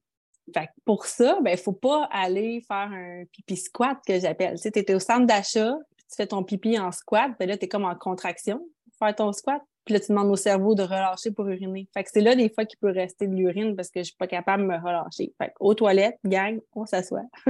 [0.54, 4.56] Fait pour ça, il ben, ne faut pas aller faire un pipi squat que j'appelle.
[4.56, 5.76] Tu sais, étais au centre d'achat,
[6.10, 8.66] tu fais ton pipi en squat, ben là, tu es comme en contraction
[8.98, 9.62] faire ton squat.
[9.88, 11.88] Puis là, tu demandes au cerveau de relâcher pour uriner.
[11.94, 14.18] Fait que c'est là des fois qu'il peut rester de l'urine parce que je suis
[14.18, 15.34] pas capable de me relâcher.
[15.42, 17.24] Fait que aux toilettes, gang, on s'assoit.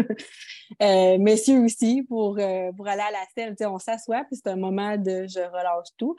[0.83, 4.55] euh, messieurs aussi, pour, euh, pour aller à la selle, on s'assoit, puis c'est un
[4.55, 6.15] moment de je relâche tout.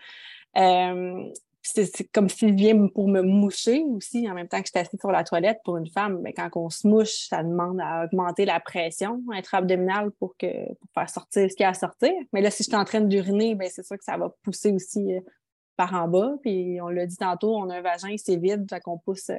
[0.56, 1.30] Euh,
[1.62, 4.98] c'est comme s'il vient pour me moucher aussi, en même temps que je suis assise
[4.98, 6.18] sur la toilette pour une femme.
[6.22, 10.90] Mais quand on se mouche, ça demande à augmenter la pression intra-abdominale pour, que, pour
[10.94, 12.12] faire sortir ce qu'il y a à sortir.
[12.32, 14.72] Mais là, si je suis en train d'uriner, ben, c'est sûr que ça va pousser
[14.72, 15.12] aussi
[15.78, 16.32] par en bas.
[16.42, 19.30] Puis on l'a dit tantôt, on a un vagin, c'est vide, fait qu'on pousse.
[19.30, 19.38] Euh,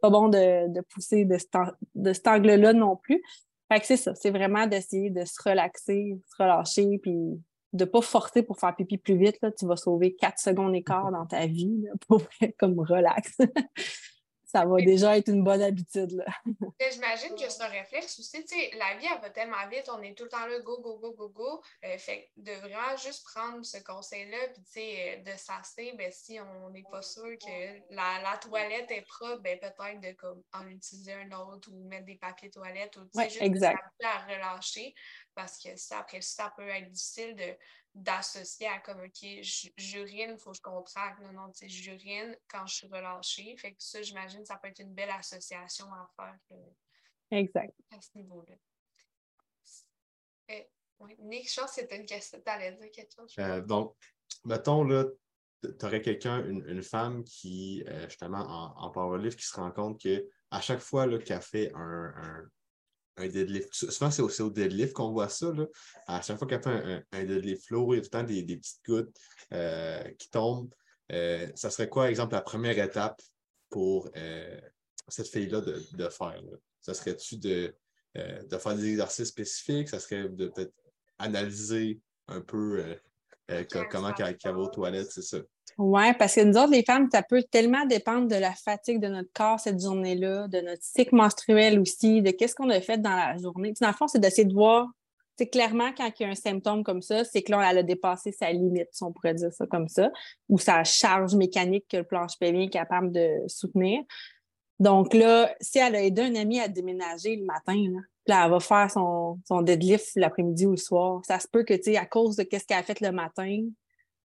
[0.00, 3.22] pas bon de, pousser de, cet angle-là non plus.
[3.70, 7.12] Fait que c'est ça, c'est vraiment d'essayer de se relaxer, se relâcher, puis
[7.72, 9.36] de ne pas forcer pour faire pipi plus vite.
[9.42, 12.22] Là, tu vas sauver 4 secondes et quart dans ta vie pour
[12.58, 13.36] comme relax.
[14.50, 16.24] Ça va déjà être une bonne habitude.
[16.92, 18.44] J'imagine que c'est un réflexe aussi.
[18.76, 21.12] la vie, elle va tellement vite, on est tout le temps là, go, go, go,
[21.12, 21.62] go, go.
[21.84, 24.38] Euh, fait de vraiment juste prendre ce conseil-là,
[24.72, 29.40] puis euh, de s'asseoir, ben, si on n'est pas sûr que la, toilette est propre,
[29.42, 33.42] ben, peut-être de comme, en utiliser un autre ou mettre des papiers toilettes ou juste
[33.42, 33.78] exact.
[34.02, 34.94] à relâcher.
[35.34, 37.56] Parce que ça, après ça peut être difficile de
[37.94, 39.26] d'associer à comme, OK,
[39.76, 41.20] j'urine, il faut que je contracte.
[41.22, 43.56] Non, non, tu sais, j'urine quand je suis relâchée.
[43.56, 46.38] Fait que ça, j'imagine, ça peut être une belle association à faire.
[46.52, 47.74] Euh, exact.
[47.90, 48.54] À ce niveau-là.
[50.50, 50.62] Euh,
[51.00, 51.16] oui.
[51.18, 52.40] Nick, je pense que c'était une question.
[52.44, 53.34] Tu allais dire quelque chose.
[53.38, 53.96] Euh, donc,
[54.44, 55.04] mettons, là,
[55.62, 60.60] tu aurais quelqu'un, une, femme qui, justement, en, en powerlift, qui se rend compte qu'à
[60.60, 62.50] chaque fois qu'elle fait un, un
[63.18, 63.72] deadlift.
[63.72, 65.52] Souvent, c'est aussi au deadlift qu'on voit ça.
[65.52, 65.66] Là.
[66.06, 68.24] À chaque fois qu'elle fait un, un, deadlift lourd, il y a tout le temps
[68.24, 69.16] des, petites gouttes
[69.52, 70.72] euh, qui tombent.
[71.12, 73.20] Euh, ça serait quoi, exemple, la première étape
[73.68, 74.60] pour euh,
[75.08, 76.40] cette fille-là de, faire?
[76.80, 77.74] Ça serait-tu de,
[78.14, 79.88] de faire des exercices spécifiques?
[79.88, 80.72] Ça serait de peut-être
[81.18, 82.96] analyser un peu
[83.90, 85.38] comment elle va aux toilettes, c'est ça?
[85.78, 89.08] Oui, parce que nous autres, les femmes, ça peut tellement dépendre de la fatigue de
[89.08, 93.14] notre corps cette journée-là, de notre cycle menstruel aussi, de qu'est-ce qu'on a fait dans
[93.14, 93.72] la journée.
[93.80, 94.88] dans le fond, c'est d'essayer de voir,
[95.40, 97.82] c'est clairement quand il y a un symptôme comme ça, c'est que là, elle a
[97.82, 100.10] dépassé sa limite, si on pourrait dire ça comme ça,
[100.50, 104.02] ou sa charge mécanique que le planche pelvien est capable de soutenir.
[104.78, 107.82] Donc là, si elle a aidé un ami à déménager le matin,
[108.26, 111.22] là, elle va faire son, son deadlift l'après-midi ou le soir.
[111.24, 113.62] Ça se peut que, tu sais, à cause de ce qu'elle a fait le matin,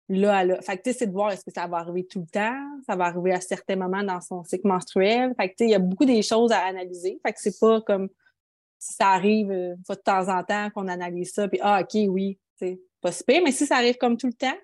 [0.09, 0.61] là, là.
[0.61, 3.05] Fait que, c'est de voir est-ce que ça va arriver tout le temps, ça va
[3.05, 5.33] arriver à certains moments dans son cycle menstruel.
[5.39, 7.19] Fait que, il y a beaucoup des choses à analyser.
[7.25, 8.09] Fait que c'est pas comme
[8.79, 12.79] si ça arrive de temps en temps qu'on analyse ça, puis ah, OK, oui, c'est
[13.01, 13.41] pas super.
[13.43, 14.57] Mais si ça arrive comme tout le temps,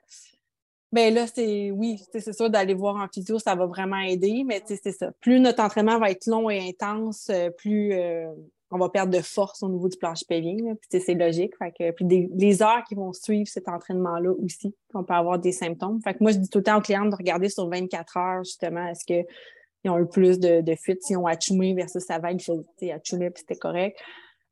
[0.92, 4.64] ben là, c'est oui, c'est sûr d'aller voir en physio, ça va vraiment aider, mais
[4.66, 5.12] c'est ça.
[5.22, 8.28] Plus notre entraînement va être long et intense, euh, plus euh,
[8.72, 10.56] on va perdre de force au niveau du plancher pelvien.
[10.76, 11.54] Puis c'est logique.
[11.58, 15.52] Fait que, puis les heures qui vont suivre cet entraînement-là aussi, on peut avoir des
[15.52, 16.00] symptômes.
[16.04, 18.44] Fait que moi, je dis tout le temps aux clients de regarder sur 24 heures,
[18.44, 22.42] justement, est-ce qu'ils ont eu plus de, de fuites, s'ils ont achumé versus avant, ils
[22.42, 24.00] faisaient achumé puis c'était correct.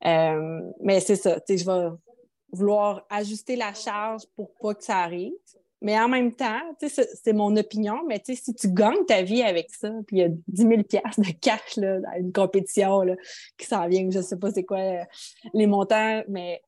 [0.05, 1.89] Euh, mais c'est ça, je vais
[2.51, 5.33] vouloir ajuster la charge pour pas que ça arrive.
[5.81, 9.91] Mais en même temps, c'est mon opinion, mais si tu gagnes ta vie avec ça,
[10.07, 13.15] puis il y a 10 000 de cash là, dans une compétition là,
[13.57, 15.03] qui s'en vient, je ne sais pas c'est quoi euh,
[15.53, 16.61] les montants, mais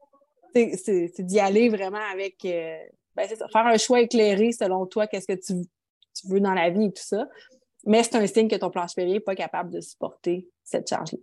[0.53, 2.45] c'est d'y aller vraiment avec.
[2.45, 2.77] Euh,
[3.15, 5.53] ben, ça, faire un choix éclairé selon toi, qu'est-ce que tu,
[6.25, 7.27] veux dans la vie et tout ça.
[7.85, 11.19] Mais c'est un signe que ton planche pelvien n'est pas capable de supporter cette charge-là.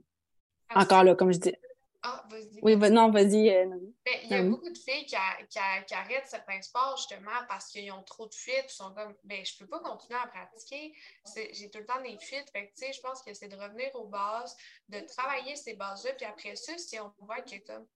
[0.74, 1.54] Encore là, comme je dis,
[2.08, 2.60] ah, vas-y.
[2.62, 3.50] Oui, non, vas-y.
[3.50, 3.66] Euh,
[4.04, 8.04] ben, il y a beaucoup de filles qui, arrêtent certains sports justement parce qu'ils ont
[8.04, 8.66] trop de fuites.
[8.68, 10.94] Ils sont comme, ben, je peux pas continuer à pratiquer.
[11.52, 12.48] J'ai tout le temps des fuites.
[12.52, 14.56] Fait que, je pense que c'est de revenir aux bases,
[14.88, 16.12] de travailler ces bases-là.
[16.12, 17.86] Puis après ça, si on voit que comme,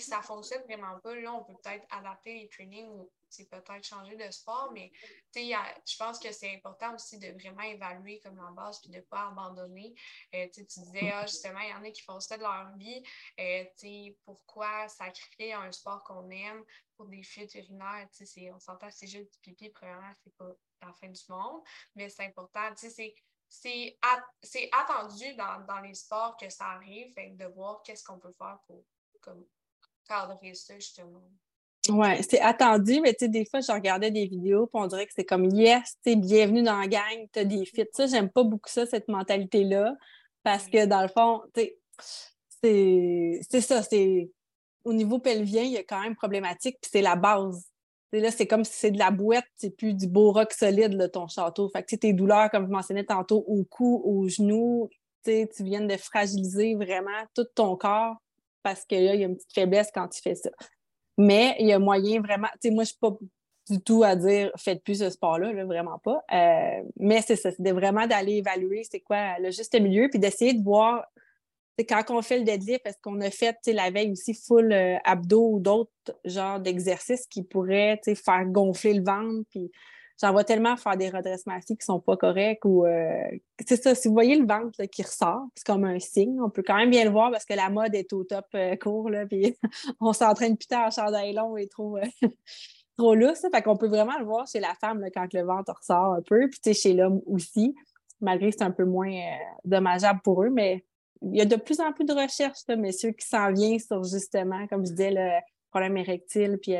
[0.00, 3.10] ça fonctionne vraiment pas, là, on peut peut-être adapter les trainings ou
[3.48, 4.90] peut-être changer de sport, mais
[5.34, 9.02] je pense que c'est important aussi de vraiment évaluer comme en base puis de ne
[9.02, 9.94] pas abandonner.
[10.34, 13.02] Euh, tu disais, ah, justement, il y en a qui font ça de leur vie.
[13.38, 16.64] Euh, pourquoi sacrifier un sport qu'on aime
[16.96, 18.08] pour des fuites urinaires?
[18.54, 20.50] On s'entend, c'est juste du pipi, premièrement, c'est pas
[20.82, 21.62] la fin du monde,
[21.94, 22.72] mais c'est important.
[22.76, 23.14] C'est
[23.52, 28.60] c'est attendu dans, dans, les sports que ça arrive, de voir qu'est-ce qu'on peut faire
[28.68, 28.84] pour
[29.20, 29.44] comme,
[30.10, 31.22] cadrer ça, justement.
[31.92, 35.06] Oui, c'est attendu, mais tu sais, des fois, je regardais des vidéos, puis on dirait
[35.06, 37.84] que c'est comme yes, tu bienvenue dans la gang, tu as des fits.
[37.92, 39.96] Ça, j'aime pas beaucoup ça, cette mentalité-là,
[40.44, 41.62] parce que dans le fond, tu
[42.62, 44.30] sais, c'est ça, c'est
[44.84, 47.66] au niveau pelvien, il y a quand même problématique, puis c'est la base.
[48.12, 51.08] là, c'est comme si c'est de la boîte, c'est plus du beau rock solide, là,
[51.08, 51.68] ton château.
[51.70, 54.88] Fait que tes douleurs, comme je mentionnais tantôt, au cou, aux genoux,
[55.24, 58.16] tu viens de fragiliser vraiment tout ton corps
[58.62, 60.50] parce que là, il y a une petite faiblesse quand tu fais ça.
[61.20, 63.16] Mais il y a moyen vraiment, tu sais, moi, je ne suis pas
[63.68, 66.24] du tout à dire faites plus ce sport-là, vraiment pas.
[66.32, 70.54] Euh, mais c'est ça, c'est vraiment d'aller évaluer c'est quoi le juste milieu, puis d'essayer
[70.54, 71.06] de voir
[71.84, 75.54] quand on fait le deadlift, est-ce qu'on a fait la veille aussi full euh, abdos
[75.54, 75.90] ou d'autres
[76.24, 79.70] genres d'exercices qui pourraient faire gonfler le ventre, puis
[80.20, 83.22] J'en vois tellement faire des redressements assis qui sont pas corrects ou euh,
[83.66, 86.38] c'est ça, si vous voyez le ventre qui ressort, c'est comme un signe.
[86.42, 88.76] On peut quand même bien le voir parce que la mode est au top euh,
[88.76, 89.56] court, là, puis
[90.00, 92.04] on s'entraîne putain en chandail long et trop, euh,
[92.98, 93.46] trop lousse.
[93.50, 96.50] Fait qu'on peut vraiment le voir chez la femme quand le ventre ressort un peu,
[96.50, 97.74] puis chez l'homme aussi,
[98.20, 99.18] malgré que c'est un peu moins
[99.64, 100.84] dommageable pour eux, mais
[101.22, 104.04] il y a de plus en plus de recherches, là, messieurs, qui s'en viennent sur
[104.04, 106.74] justement, comme je disais, le problème érectile, puis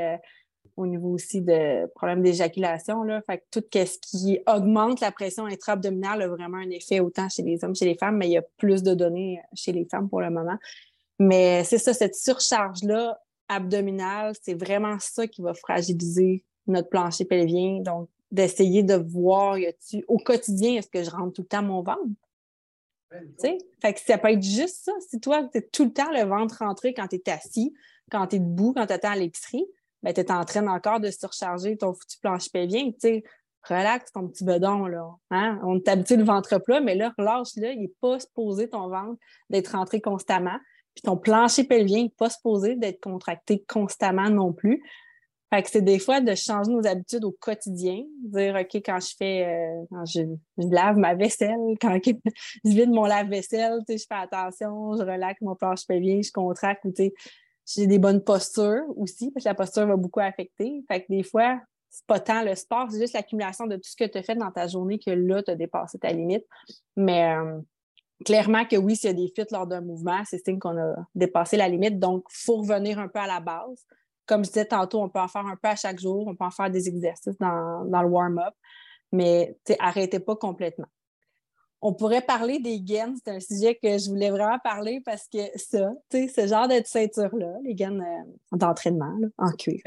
[0.80, 3.04] au niveau aussi de problèmes d'éjaculation.
[3.26, 7.42] Fait que tout ce qui augmente la pression intra-abdominale a vraiment un effet autant chez
[7.42, 10.08] les hommes, chez les femmes, mais il y a plus de données chez les femmes
[10.08, 10.56] pour le moment.
[11.18, 17.80] Mais c'est ça, cette surcharge-là abdominale, c'est vraiment ça qui va fragiliser notre plancher pelvien.
[17.80, 19.58] Donc, d'essayer de voir,
[20.06, 21.98] au quotidien, est-ce que je rentre tout le temps mon ventre?
[23.40, 24.92] Fait que ça peut être juste ça.
[25.10, 27.74] Si toi, tu es tout le temps le ventre rentré quand tu es assis,
[28.10, 29.66] quand tu es debout, quand tu attends à l'épicerie,
[30.02, 32.90] ben, tu es en train encore de surcharger ton foutu planche pelvien.
[33.00, 33.22] Tu
[33.68, 35.06] relax ton petit bedon, là.
[35.30, 35.60] Hein?
[35.62, 37.72] On t'habitue le ventre plat, mais là, relâche-le.
[37.72, 39.18] Il n'est pas supposé, ton ventre,
[39.50, 40.58] d'être rentré constamment.
[40.94, 44.82] Puis ton plancher pelvien n'est pas supposé d'être contracté constamment non plus.
[45.52, 48.04] Fait que c'est des fois de changer nos habitudes au quotidien.
[48.22, 50.20] Dire, OK, quand je fais, euh, quand je,
[50.56, 52.12] lave ma vaisselle, quand je
[52.64, 56.86] vide mon lave-vaisselle, je fais attention, je relaxe mon planche bien, je contracte,
[57.74, 60.84] j'ai des bonnes postures aussi, parce que la posture va beaucoup affecter.
[60.88, 63.96] Fait que des fois, c'est pas tant le sport, c'est juste l'accumulation de tout ce
[63.96, 66.44] que tu as fait dans ta journée que là, tu as dépassé ta limite.
[66.96, 67.58] Mais euh,
[68.24, 70.94] clairement que oui, s'il y a des fuites lors d'un mouvement, c'est signe qu'on a
[71.14, 71.98] dépassé la limite.
[71.98, 73.86] Donc, il faut revenir un peu à la base
[74.30, 76.44] comme je disais tantôt, on peut en faire un peu à chaque jour, on peut
[76.44, 78.54] en faire des exercices dans, le warm-up,
[79.10, 80.86] mais arrêtez pas complètement.
[81.82, 85.38] On pourrait parler des gaines, c'est un sujet que je voulais vraiment parler parce que
[85.56, 89.80] ça, ce genre de ceinture-là, les gaines euh, d'entraînement en cuir.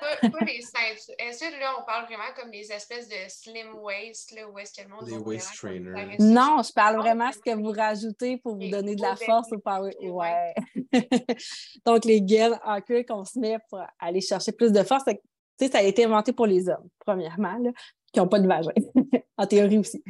[0.00, 1.14] Pas, les ceintures.
[1.18, 4.74] Est-ce que là, on parle vraiment comme des espèces de slim waist, là, où est-ce
[4.74, 5.06] que le monde...
[5.06, 6.16] Les waist trainers.
[6.18, 9.52] Non, je parle vraiment de ce que vous rajoutez pour vous donner de la force
[9.52, 9.94] au power.
[10.02, 10.54] Ouais.
[11.86, 15.78] Donc, les gaines en cuir qu'on se met pour aller chercher plus de force, ça
[15.78, 17.70] a été inventé pour les hommes, premièrement, là,
[18.12, 18.72] qui n'ont pas de vagin.
[19.36, 20.02] en théorie aussi.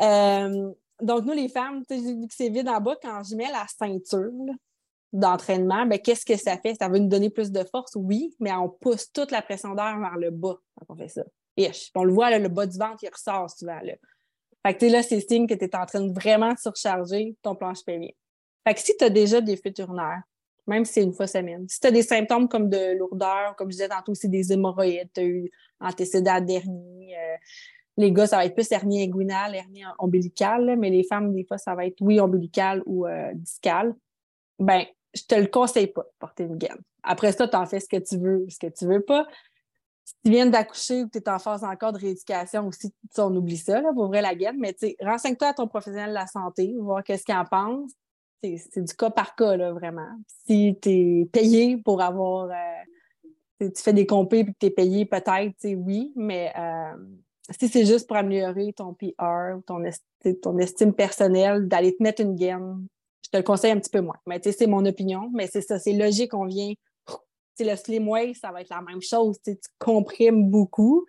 [0.00, 3.66] Euh, donc, nous, les femmes, vu que c'est vide en bas, quand je mets la
[3.66, 4.30] ceinture,
[5.12, 6.74] d'entraînement, ben, qu'est-ce que ça fait?
[6.74, 9.98] Ça va nous donner plus de force, oui, mais on pousse toute la pression d'air
[9.98, 11.22] vers le bas quand on fait ça.
[11.94, 13.78] On le voit, le bas du ventre, il ressort souvent.
[13.82, 13.94] Là.
[14.64, 17.84] Fait que là, c'est signe que tu es en train de vraiment surcharger ton planche
[17.84, 18.10] pelvien.
[18.66, 20.22] Fait que si tu as déjà des fuites urinaires,
[20.66, 23.68] même si c'est une fois semaine, si tu as des symptômes comme de lourdeur, comme
[23.68, 27.36] je disais tantôt, c'est des hémorroïdes, tu as eu antécédent d'hernie, euh,
[27.96, 31.58] les gars, ça va être plus hernie inguinale, hernie ombilicale, mais les femmes, des fois,
[31.58, 33.94] ça va être, oui, ombilicale ou euh, discale.
[34.58, 36.80] Ben, je te le conseille pas de porter une gaine.
[37.02, 39.26] Après ça, tu en fais ce que tu veux ce que tu veux pas.
[40.04, 43.34] Si tu viens d'accoucher ou que tu es en phase encore de rééducation aussi, on
[43.36, 46.74] oublie ça, là, pour vrai la gaine, mais renseigne-toi à ton professionnel de la santé,
[46.78, 47.92] voir qu'est-ce qu'il en pense.
[48.42, 50.08] C'est du cas par cas, là, vraiment.
[50.46, 52.50] Si tu es payé pour avoir.
[52.50, 56.96] Euh, tu fais des compés et que tu es payé, peut-être, oui, mais euh,
[57.50, 59.82] si c'est juste pour améliorer ton PR, ton,
[60.42, 62.86] ton estime personnelle, d'aller te mettre une gaine,
[63.32, 64.18] te le conseille un petit peu moins.
[64.26, 66.74] Mais tu sais, c'est mon opinion, mais c'est ça, c'est logique, on vient.
[67.56, 69.40] Tu le slim way, ça va être la même chose.
[69.42, 71.04] Tu comprimes beaucoup,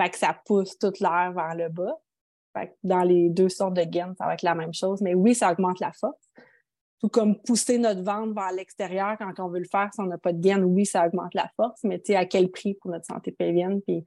[0.00, 1.98] fait que ça pousse toute l'air vers le bas.
[2.56, 5.00] Fait que dans les deux sortes de gaines, ça va être la même chose.
[5.02, 6.30] Mais oui, ça augmente la force.
[7.00, 10.18] Tout comme pousser notre ventre vers l'extérieur quand on veut le faire si on n'a
[10.18, 12.90] pas de gaine, oui, ça augmente la force, mais tu sais, à quel prix pour
[12.90, 13.80] notre santé pelvienne?
[13.82, 14.04] Puis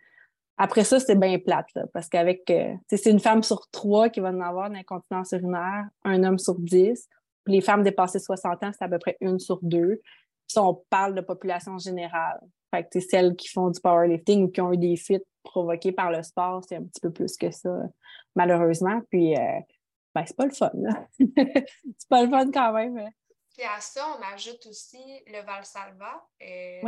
[0.57, 4.29] après ça, c'est bien plate, parce qu'avec, euh, c'est une femme sur trois qui va
[4.29, 7.07] en avoir une incontinence urinaire, un homme sur dix
[7.47, 10.01] les femmes dépassées 60 ans, c'est à peu près une sur deux.
[10.47, 12.39] Si on parle de population générale.
[12.73, 16.11] Fait que celles qui font du powerlifting ou qui ont eu des fuites provoquées par
[16.11, 17.69] le sport, c'est un petit peu plus que ça,
[18.35, 19.01] malheureusement.
[19.09, 19.59] Puis, euh,
[20.13, 20.71] ben, c'est pas le fun.
[21.19, 23.09] c'est pas le fun quand même.
[23.53, 26.25] Puis à ça, on ajoute aussi le Valsalva.
[26.41, 26.81] Euh,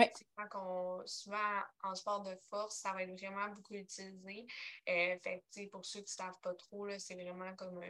[0.50, 1.38] quand souvent
[1.84, 4.48] en sport de force, ça va être vraiment beaucoup utilisé.
[4.88, 7.82] Euh, fait, pour ceux qui ne savent pas trop, c'est vraiment comme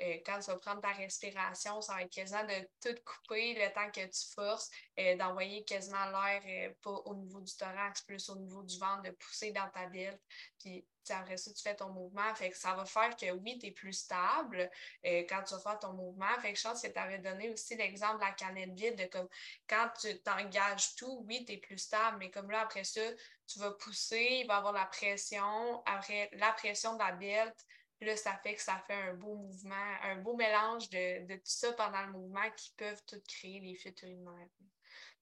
[0.00, 3.72] euh, quand tu vas prendre ta respiration, ça va être quasiment de tout couper le
[3.72, 8.36] temps que tu forces, euh, d'envoyer quasiment l'air pas au niveau du thorax, plus au
[8.36, 10.18] niveau du ventre, de pousser dans ta bille.
[10.58, 12.34] Puis après ça, tu fais ton mouvement.
[12.34, 14.70] Fait que ça va faire que oui, tu es plus stable
[15.04, 16.34] euh, quand tu vas faire ton mouvement.
[16.40, 19.06] Fait que je pense que tu avais donné aussi l'exemple de la canette vide, de
[19.06, 19.28] comme
[19.68, 23.02] quand tu t'engages tout, oui, tu es plus stable, mais comme là, après ça,
[23.46, 27.66] tu vas pousser, il va y avoir la pression, après la pression de la bête.
[28.04, 31.72] Là, ça fait que ça fait un beau mouvement, un beau mélange de, tout ça
[31.72, 34.48] pendant le mouvement qui peuvent tout créer les fuites urinaires.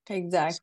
[0.09, 0.59] Exact.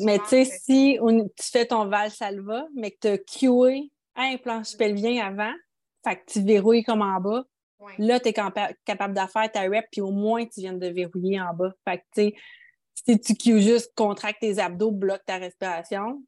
[0.00, 4.36] mais tu sais, si tu fais ton val salva, mais que tu as cué un
[4.36, 5.54] planche pelvien avant,
[6.04, 7.44] fait que tu verrouilles comme en bas.
[7.98, 11.40] Là, tu es capable de faire ta rep, puis au moins tu viens de verrouiller
[11.40, 11.72] en bas.
[11.84, 12.34] Fait que, tu sais,
[12.94, 16.22] si tu cues juste, contractes tes abdos, bloques ta respiration,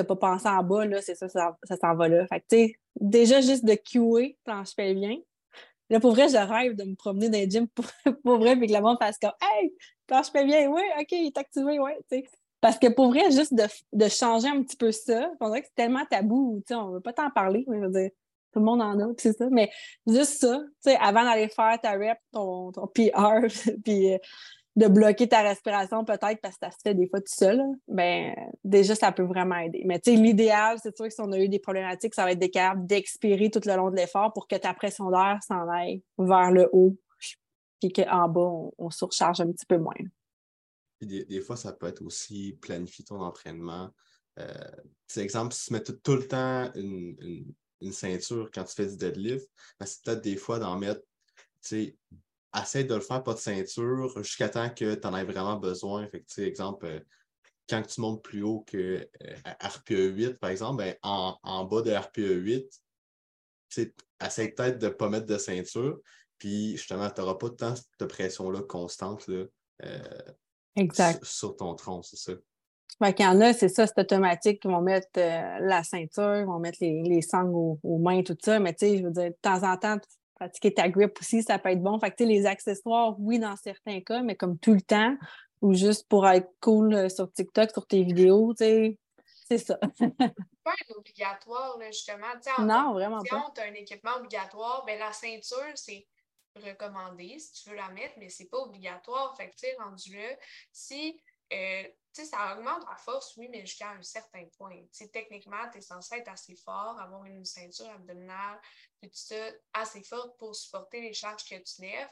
[0.00, 2.26] tu pas pensé en bas, là, c'est ça, ça, s'en va là.
[2.26, 5.16] Fait que, tu sais, déjà juste de cuer planche pelvien.
[5.88, 7.84] Là, pour vrai, je rêve de me promener dans les gym pour,
[8.24, 9.72] pour vrai, puis que le monde fasse comme Hey,
[10.06, 12.24] planche pelvien, oui, OK, il est activé, oui, tu sais.
[12.60, 15.82] Parce que pour vrai, juste de, changer un petit peu ça, on dirait que c'est
[15.82, 18.10] tellement tabou, on ne veut pas t'en parler, mais je veux dire,
[18.52, 19.48] tout le monde en a, c'est ça.
[19.50, 19.70] Mais
[20.06, 20.60] juste ça,
[21.00, 23.46] avant d'aller faire ta rep, ton, ton PR,
[23.84, 24.18] puis euh,
[24.80, 28.34] de bloquer ta respiration peut-être parce que ça se fait des fois tout seul, ben
[28.64, 29.82] déjà, ça peut vraiment aider.
[29.84, 32.32] Mais tu sais, l'idéal, c'est sûr que si on a eu des problématiques, ça va
[32.32, 35.68] être des capables d'expirer tout le long de l'effort pour que ta pression d'air s'en
[35.68, 36.96] aille vers le haut,
[37.80, 39.94] puis qu'en bas, on, surcharge un petit peu moins
[41.06, 43.90] des, fois, ça peut être aussi planifier ton entraînement.
[44.38, 44.52] Euh,
[45.16, 47.54] exemple, si tu mets tout, le temps une,
[47.92, 51.02] ceinture quand tu fais du deadlift, ben, c'est peut-être des fois d'en mettre,
[52.58, 56.06] essaye de le faire pas de ceinture jusqu'à temps que tu en aies vraiment besoin.
[56.08, 57.00] Fait exemple, euh,
[57.68, 59.08] quand tu montes plus haut que
[59.60, 62.82] RPE 8, par exemple, ben, en, bas de RPE 8,
[64.24, 66.00] essaye peut-être de ne pas mettre de ceinture,
[66.38, 69.44] puis justement, tu n'auras pas tant de pression-là constante là,
[70.74, 71.24] exact.
[71.24, 72.32] Sur, ton tronc, c'est ça.
[72.98, 76.46] Fait qu'il y en a, c'est ça, c'est automatique, ils vont mettre la ceinture, ils
[76.46, 78.58] vont mettre les, les sangles aux, mains, tout ça.
[78.58, 79.96] Mais tu sais, je veux dire, de temps en temps,
[80.40, 82.00] pratiquer ta grip aussi, ça peut être bon.
[82.00, 85.14] Fait que, les accessoires, oui, dans certains cas, mais comme tout le temps,
[85.60, 88.98] ou juste pour être cool euh, sur TikTok, sur tes vidéos, tu sais,
[89.48, 89.78] c'est ça.
[90.64, 92.32] pas obligatoire, justement.
[92.60, 93.44] non, vraiment pas.
[93.46, 96.06] Si tu as un équipement obligatoire, ben, la ceinture, c'est
[96.56, 99.36] recommandé si tu veux la mettre, mais c'est pas obligatoire.
[99.36, 100.36] Fait que, tu sais, rendu là,
[100.72, 101.20] si
[101.52, 104.82] euh, ça augmente la force, oui, mais jusqu'à un certain point.
[105.12, 108.60] techniquement, tu es censé être assez fort, avoir une ceinture abdominale,
[109.00, 112.10] puis tout ça, assez forte pour supporter les charges que tu lèves.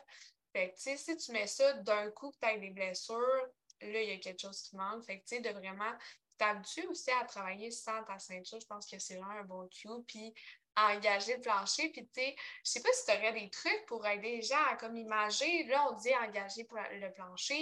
[0.53, 3.47] Fait si tu mets ça d'un coup que tu as des blessures,
[3.83, 5.05] là, il y a quelque chose qui manque.
[5.05, 5.93] Fait que, de vraiment
[6.39, 8.61] t'habituer aussi à travailler sans ta ceinture.
[8.61, 9.89] Je pense que c'est vraiment un bon cue.
[10.07, 10.33] Puis,
[10.77, 11.91] engager le plancher.
[11.91, 14.65] Puis, tu sais, je sais pas si tu aurais des trucs pour aider les gens
[14.71, 15.65] à comme imager.
[15.65, 17.61] Là, on dit engager le plancher.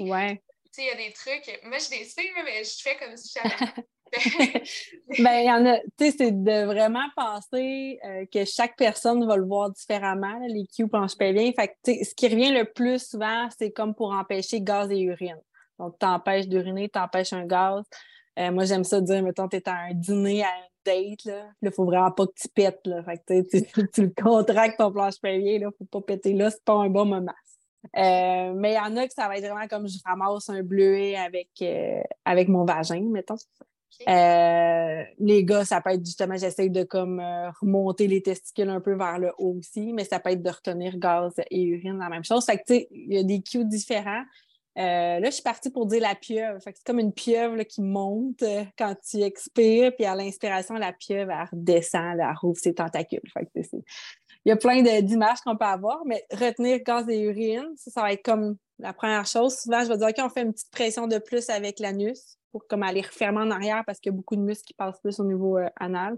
[0.79, 1.61] Il y a des trucs.
[1.65, 3.73] Moi, je les sais, mais je fais comme si j'avais.
[5.19, 9.27] ben, il y en a, tu sais, c'est de vraiment penser euh, que chaque personne
[9.27, 11.51] va le voir différemment, les cues planche pelvien.
[11.53, 15.41] Fait que, ce qui revient le plus souvent, c'est comme pour empêcher gaz et urine.
[15.79, 17.85] Donc, t'empêches d'uriner, t'empêches un gaz.
[18.39, 21.49] Euh, moi, j'aime ça dire, mettons, t'es à un dîner, à un date, là.
[21.63, 23.03] il faut vraiment pas que tu pètes, là.
[23.03, 25.69] Fait que, tu, tu le contractes ton planche pelvien, là.
[25.77, 27.35] Faut pas péter là, c'est pas un bon moment.
[27.97, 30.63] Euh, mais il y en a que ça va être vraiment comme je ramasse un
[30.63, 33.37] bleuet avec, euh, avec mon vagin, mettons.
[34.07, 37.23] Euh, les gars, ça peut être justement, j'essaie de comme
[37.61, 40.99] remonter les testicules un peu vers le haut aussi, mais ça peut être de retenir
[40.99, 42.45] gaz et urine, la même chose.
[42.45, 44.25] Fait que, tu sais, il y a des cues différents.
[44.77, 46.59] là, je suis partie pour dire la pieuvre.
[46.63, 48.45] c'est comme une pieuvre qui monte
[48.77, 53.31] quand tu expires, puis à l'inspiration, la pieuvre, elle redescend, elle rouvre ses tentacules.
[53.33, 53.79] Fait que
[54.47, 58.13] il y a plein d'images qu'on peut avoir, mais retenir gaz et urine, ça, va
[58.13, 59.59] être comme la première chose.
[59.59, 62.65] Souvent, je vais dire, OK, on fait une petite pression de plus avec l'anus pour
[62.69, 65.19] comme aller refermer en arrière parce qu'il y a beaucoup de muscles qui passent plus
[65.19, 66.17] au niveau euh, anal.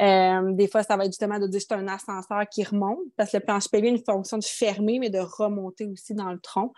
[0.00, 3.32] Euh, des fois, ça va être justement de dire c'est un ascenseur qui remonte parce
[3.32, 6.40] que le planche pelvien a une fonction de fermer, mais de remonter aussi dans le
[6.40, 6.72] tronc.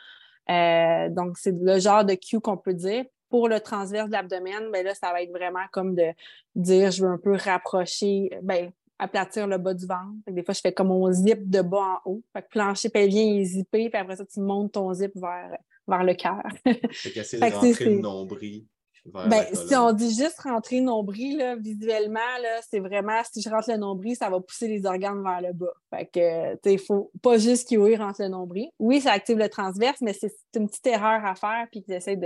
[0.50, 3.04] Euh, donc, c'est le genre de cue qu'on peut dire.
[3.28, 6.08] Pour le transverse de l'abdomen, ben là, ça va être vraiment comme de
[6.56, 10.12] dire je veux un peu rapprocher, ben, aplatir le bas du ventre.
[10.28, 12.22] des fois, je fais comme mon zip de bas en haut.
[12.32, 15.56] Fait que plancher pelvien est zippé, puis après ça, tu montes ton zip vers,
[15.88, 16.42] vers le cœur.
[16.64, 18.66] fait qu'essayer de rentrer le nombril.
[19.06, 22.20] Ben, si on dit juste rentrer le nombril, là, visuellement,
[22.68, 25.72] c'est vraiment si je rentre le nombril, ça va pousser les organes vers le bas.
[25.88, 28.68] Fait que, il faut pas juste qu'il rentre le nombril.
[28.78, 32.18] Oui, ça active le transverse, mais c'est une petite erreur à faire, puis qu'ils essaient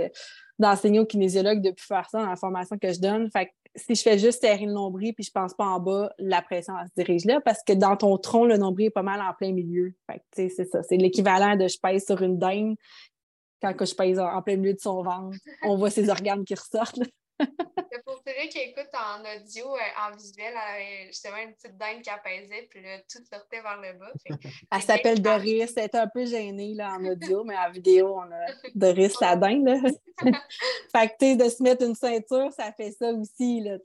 [0.59, 3.31] d'enseigner aux kinésiologues de plus faire ça dans la formation que je donne.
[3.31, 6.11] Fait que si je fais juste serrer le nombril puis je pense pas en bas,
[6.17, 9.21] la pression se dirige là parce que dans ton tronc, le nombril est pas mal
[9.21, 9.93] en plein milieu.
[10.09, 10.81] Fait que, c'est ça.
[10.83, 12.75] C'est l'équivalent de je pèse sur une dinde
[13.61, 15.37] quand je pèse en plein milieu de son ventre.
[15.63, 16.99] On voit ses organes qui ressortent.
[18.05, 22.09] Pour celui qui écoute en audio, euh, en visuel, elle justement une petite dingue qui
[22.09, 24.11] apaisait, puis là, tout sortait vers le bas.
[24.71, 25.73] elle s'appelle Doris.
[25.75, 29.35] Elle est un peu gênée là, en audio, mais en vidéo, on a Doris la
[29.35, 29.65] dingue.
[29.67, 29.75] Là.
[30.95, 33.61] fait que, de se mettre une ceinture, ça fait ça aussi.
[33.61, 33.77] Là,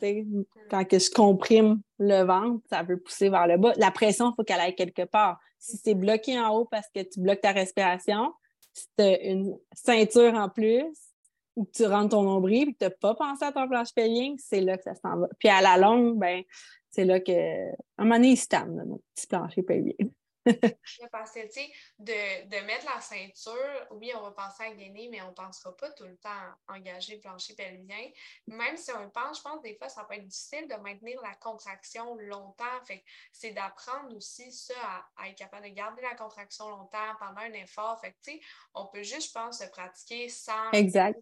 [0.71, 3.73] quand que je comprime le ventre, ça veut pousser vers le bas.
[3.77, 5.41] La pression, il faut qu'elle aille quelque part.
[5.59, 8.33] Si c'est bloqué en haut parce que tu bloques ta respiration,
[8.73, 11.10] si tu as une ceinture en plus,
[11.57, 14.35] ou tu rentres ton nombril et que tu n'as pas pensé à ton planche pelvien,
[14.39, 15.29] c'est là que ça s'en va.
[15.39, 16.43] Puis à la longue, ben,
[16.91, 19.95] c'est là que, à un moment donné, il se notre petit plancher pelvien.
[21.13, 25.09] Parce que, tu sais, de, de, mettre la ceinture, oui, on va penser à gainer,
[25.11, 28.11] mais on ne pensera pas tout le temps à engager plancher pelvien.
[28.47, 31.21] Même si on le pense, je pense des fois, ça peut être difficile de maintenir
[31.23, 32.85] la contraction longtemps.
[32.87, 37.53] Fait c'est d'apprendre aussi ça, à, être capable de garder la contraction longtemps pendant un
[37.53, 38.01] effort.
[38.01, 38.41] Fait tu sais,
[38.75, 40.71] on peut juste, je pense, se pratiquer sans.
[40.73, 41.19] Exact.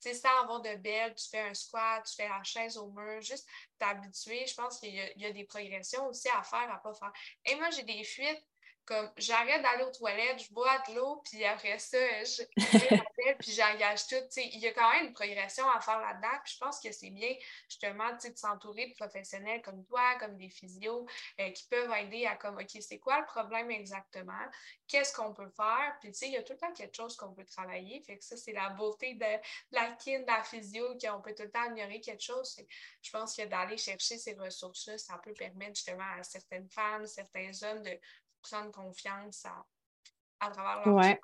[0.00, 2.90] Tu sais, sans avoir de belle, tu fais un squat, tu fais la chaise au
[2.90, 4.46] mur, juste t'habituer.
[4.46, 7.12] Je pense qu'il y, y, a des progressions aussi à faire, à pas faire.
[7.44, 8.44] Et moi, j'ai des fuites
[8.86, 12.42] comme j'arrête d'aller aux toilettes, je bois de l'eau, puis après ça, je
[13.34, 14.16] puis j'engage tout.
[14.36, 16.38] il y a quand même une progression à faire là-dedans.
[16.44, 17.34] Puis je pense que c'est bien
[17.68, 21.06] justement de s'entourer de professionnels comme toi, comme des physios,
[21.40, 24.32] euh, qui peuvent aider à comme OK, c'est quoi le problème exactement?
[24.86, 25.96] Qu'est-ce qu'on peut faire?
[26.00, 28.02] Puis il y a tout le temps quelque chose qu'on peut travailler.
[28.02, 29.40] Fait que ça, c'est la beauté de,
[29.72, 32.60] la kin, de la physio, qu'on peut tout le temps ignorer quelque chose.
[33.02, 37.50] Je pense que d'aller chercher ces ressources-là, ça peut permettre justement à certaines femmes, certains
[37.62, 37.98] hommes de
[38.50, 39.44] prendre confiance
[40.40, 41.20] à, travers leur ouais.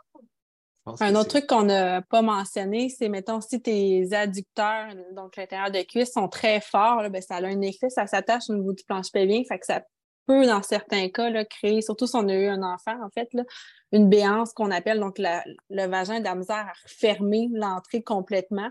[0.98, 5.80] Un autre truc qu'on n'a pas mentionné, c'est, mettons, si tes adducteurs, donc l'intérieur de
[5.82, 9.12] cuisse, sont très forts, ben, ça a un effet, ça s'attache au niveau du planche
[9.12, 9.82] pelvien, fait que ça
[10.26, 13.28] peut, dans certains cas, là, créer, surtout si on a eu un enfant, en fait,
[13.32, 13.44] là,
[13.92, 18.70] une béance qu'on appelle, donc le vagin de la misère à refermer l'entrée complètement.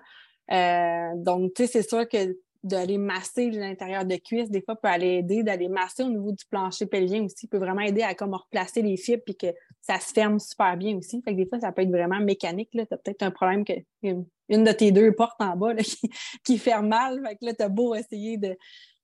[0.52, 4.88] Euh, donc, tu sais, c'est sûr que d'aller masser l'intérieur de cuisse, des fois, peut
[4.88, 8.34] aller aider, d'aller masser au niveau du plancher pelvien aussi, peut vraiment aider à comme
[8.34, 9.47] replacer les fibres puis que
[9.82, 11.22] ça se ferme super bien aussi.
[11.24, 12.70] Fait que des fois, ça peut être vraiment mécanique.
[12.72, 16.12] Tu as peut-être un problème que une de tes deux portes en bas qui,
[16.43, 17.22] qui ferme mal.
[17.26, 18.55] Fait que là, tu as beau essayer de,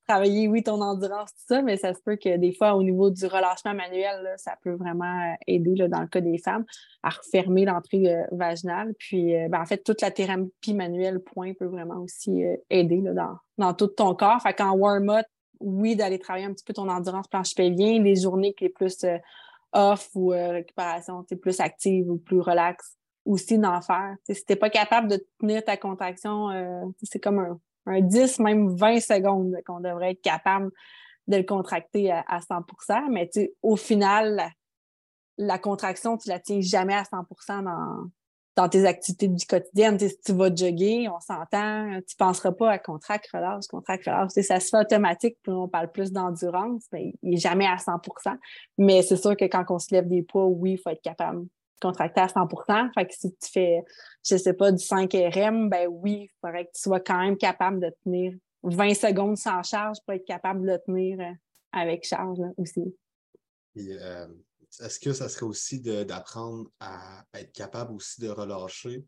[0.07, 3.09] travailler, oui, ton endurance, tout ça, mais ça se peut que des fois, au niveau
[3.09, 6.65] du relâchement manuel, ça peut vraiment euh, aider, là, dans le cas des femmes,
[7.03, 8.93] à refermer l'entrée euh, vaginale.
[8.97, 13.37] Puis, euh, ben, en fait, toute la thérapie manuelle point peut vraiment aussi aider là,
[13.57, 14.41] dans, tout ton corps.
[14.41, 15.25] Fait qu'en warm-up,
[15.59, 19.05] oui, d'aller travailler un petit peu ton endurance planche pelvien, les journées qui est plus
[19.73, 22.95] off ou récupération, plus active ou plus relax,
[23.25, 24.15] aussi d'en faire.
[24.29, 26.49] si tu n'es pas capable de tenir ta contraction,
[27.03, 30.71] c'est comme un, un 10, même 20 secondes qu'on devrait être capable
[31.27, 33.29] de le contracter à, 100% Mais
[33.61, 34.49] au final,
[35.37, 38.09] la, contraction, tu la tiens jamais à 100 dans,
[38.55, 39.97] dans tes activités du quotidien.
[39.99, 44.31] si tu vas jogger, on s'entend, tu ne penseras pas à contract, relâche, contract, relâche.
[44.31, 48.35] ça se fait automatique, puis on parle plus d'endurance, mais il n'est jamais à 100%
[48.77, 51.45] Mais c'est sûr que quand on se lève des poids, oui, il faut être capable
[51.79, 52.47] contracté à 100
[52.93, 53.83] Fait que si tu fais,
[54.27, 57.37] je sais pas, du 5 RM, ben oui, il faudrait que tu sois quand même
[57.37, 61.33] capable de tenir 20 secondes sans charge pour être capable de le tenir euh,
[61.71, 62.95] avec charge aussi.
[63.77, 64.27] Euh,
[64.79, 69.05] est-ce que ça serait aussi d'apprendre à être capable aussi de relâcher?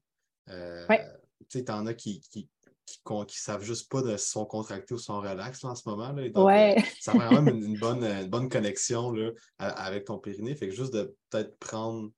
[0.49, 2.49] Euh, tu sais, t'en as qui, qui,
[2.85, 6.11] qui, savent juste pas de si sont contractés ou sont relax en ce moment.
[6.11, 10.55] Là, ça a vraiment une, bonne, une bonne connexion là, avec ton périnée.
[10.55, 12.11] Fait que juste de peut-être prendre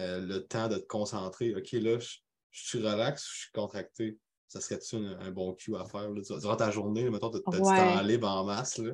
[0.00, 1.54] euh, le temps de te concentrer.
[1.54, 2.18] OK, là, je,
[2.50, 4.18] suis relax, je suis contracté?
[4.48, 6.10] Ça serait-tu un, bon cue à faire?
[6.10, 6.20] Là?
[6.38, 8.78] Durant ta journée, mettons, tu as du temps libre en masse.
[8.78, 8.92] Là?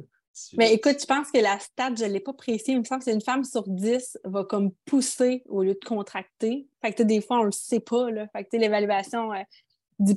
[0.56, 2.72] Mais écoute, je pense que la stat, je ne l'ai pas précisé.
[2.72, 5.86] Il me semble que c'est une femme sur 10 va comme pousser au lieu de
[5.86, 6.68] contracter.
[6.80, 8.10] Fait que des fois, on ne le sait pas.
[8.10, 8.26] Là.
[8.28, 9.42] Fait que l'évaluation, euh,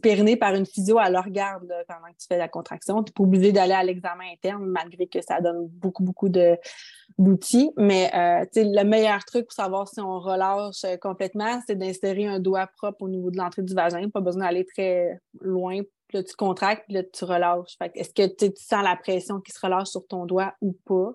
[0.02, 3.04] périnée par une physio, le regarde pendant que tu fais la contraction.
[3.04, 7.72] Tu n'es pas obligé d'aller à l'examen interne, malgré que ça donne beaucoup, beaucoup d'outils.
[7.78, 12.40] Mais euh, le meilleur truc pour savoir si on relâche euh, complètement, c'est d'insérer un
[12.40, 14.10] doigt propre au niveau de l'entrée du vagin.
[14.10, 15.82] Pas besoin d'aller très loin.
[16.08, 17.76] Puis là, tu contractes, puis là, tu relâches.
[17.96, 21.12] Est-ce que tu sens la pression qui se relâche sur ton doigt ou pas?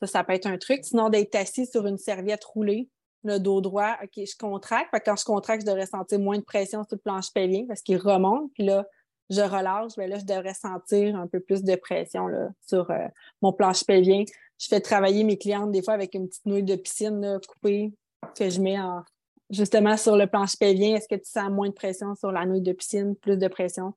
[0.00, 0.84] Ça, ça peut être un truc.
[0.84, 2.88] Sinon, d'être assis sur une serviette roulée,
[3.24, 4.90] le dos droit, OK, je contracte.
[5.04, 7.98] quand je contracte, je devrais sentir moins de pression sur le planche pelvien parce qu'il
[7.98, 8.50] remonte.
[8.54, 8.86] Puis là,
[9.28, 13.06] je relâche, mais là, je devrais sentir un peu plus de pression là, sur euh,
[13.42, 14.24] mon planche pelvien.
[14.58, 17.92] Je fais travailler mes clientes des fois avec une petite nouille de piscine coupée
[18.36, 19.02] que je mets en,
[19.50, 20.96] justement sur le planche pelvien.
[20.96, 23.94] Est-ce que tu sens moins de pression sur la nouille de piscine, plus de pression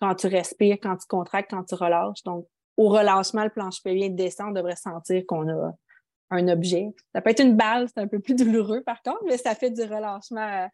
[0.00, 2.22] quand tu respires, quand tu contractes, quand tu relâches?
[2.24, 2.46] Donc,
[2.76, 5.72] au relâchement, le planche pelvien descend, on devrait sentir qu'on a
[6.30, 6.88] un objet.
[7.14, 9.70] Ça peut être une balle, c'est un peu plus douloureux par contre, mais ça fait
[9.70, 10.66] du relâchement euh,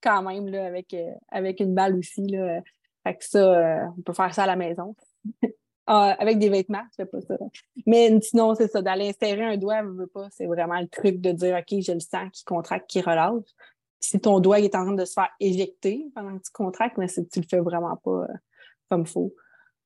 [0.00, 2.26] quand même là, avec, euh, avec une balle aussi.
[2.26, 2.60] Là.
[3.04, 4.94] Fait que ça, euh, on peut faire ça à la maison.
[5.86, 7.36] Ah, avec des vêtements, je fais pas ça.
[7.84, 11.30] Mais sinon, c'est ça, d'aller insérer un doigt, veut pas, c'est vraiment le truc de
[11.30, 13.44] dire OK, je le sens qui contracte, qui relâche.
[14.00, 17.06] Si ton doigt est en train de se faire éjecter pendant que tu contractes, mais
[17.08, 18.26] tu le fais vraiment pas
[18.88, 19.34] comme il faut.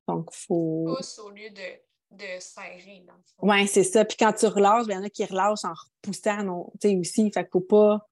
[0.06, 0.96] Donc, il faut.
[1.24, 3.04] Au lieu de de serrer,
[3.42, 4.04] Oui, c'est ça.
[4.04, 7.30] Puis quand tu relâches, il y en a qui relâchent en repoussant tu sais, aussi.
[7.30, 8.06] Fait qu'il faut pas,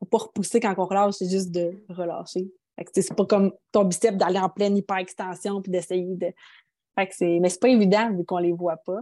[0.00, 2.50] faut pas repousser quand on relâche, c'est juste de relâcher.
[2.76, 6.32] Fait que c'est pas comme ton biceps d'aller en pleine hyper-extension puis d'essayer de.
[6.98, 7.38] Fait que c'est.
[7.40, 9.00] Mais c'est pas évident vu qu'on les voit pas.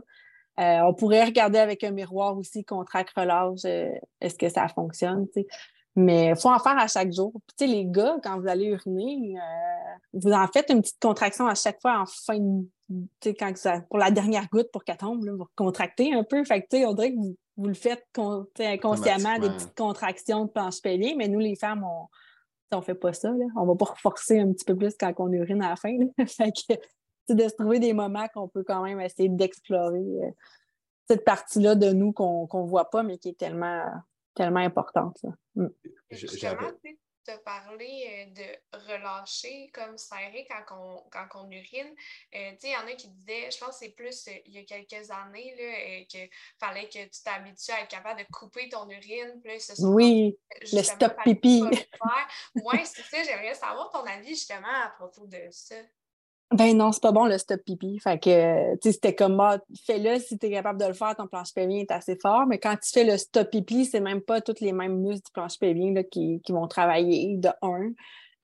[0.61, 3.91] Euh, on pourrait regarder avec un miroir aussi, contract, relâche, euh,
[4.21, 5.45] est-ce que ça fonctionne, tu.
[5.97, 7.33] Mais il faut en faire à chaque jour.
[7.57, 11.55] Puis, les gars, quand vous allez uriner, euh, vous en faites une petite contraction à
[11.55, 12.67] chaque fois en fin de
[13.39, 16.45] quand ça, pour la dernière goutte pour qu'elle tombe, vous contractez un peu.
[16.45, 18.07] Fait que, on dirait que vous, vous le faites
[18.59, 23.13] inconsciemment, des petites contractions de planche pelvier, mais nous, les femmes, on ne fait pas
[23.13, 23.31] ça.
[23.31, 23.47] Là.
[23.57, 25.97] On va pas forcer un petit peu plus quand on urine à la fin.
[26.27, 26.75] fait que,
[27.33, 30.31] de se trouver des moments qu'on peut quand même essayer d'explorer euh,
[31.09, 33.83] cette partie-là de nous qu'on ne voit pas, mais qui est tellement,
[34.35, 35.19] tellement importante.
[35.55, 35.69] Mm
[36.11, 37.04] te
[37.45, 41.95] parler euh, de relâcher comme serrer quand on, quand on urine.
[42.35, 44.59] Euh, il y en a qui disaient, je pense que c'est plus euh, il y
[44.59, 48.89] a quelques années, là, qu'il fallait que tu t'habitues à être capable de couper ton
[48.89, 49.41] urine.
[49.43, 50.39] Plus, oui,
[50.73, 51.65] le stop pipi.
[52.55, 53.23] Oui, c'est ça.
[53.23, 55.77] J'aimerais savoir ton avis justement à propos de ça.
[56.55, 57.99] Ben non, c'est pas bon le stop pipi.
[57.99, 61.27] Fait que, tu c'était comme, ah, fais-le si tu es capable de le faire, ton
[61.27, 62.47] planche pelvien est assez fort.
[62.47, 65.33] Mais quand tu fais le stop pipi, c'est même pas tous les mêmes muscles du
[65.33, 67.91] planche pelvien qui, qui, vont travailler de un.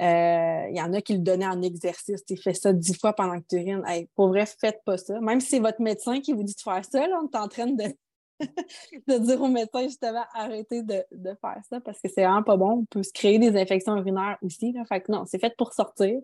[0.02, 2.24] Euh, il y en a qui le donnaient en exercice.
[2.24, 3.84] Tu fais ça dix fois pendant que tu urines.
[4.16, 5.20] pour vrai, faites pas ça.
[5.20, 7.46] Même si c'est votre médecin qui vous dit de faire ça, là, on est en
[7.46, 7.84] train de,
[9.06, 12.56] de dire au médecin justement arrêtez de, de, faire ça parce que c'est vraiment pas
[12.56, 12.80] bon.
[12.80, 14.72] On peut se créer des infections urinaires aussi.
[14.72, 14.84] Là.
[14.86, 16.18] Fait que non, c'est fait pour sortir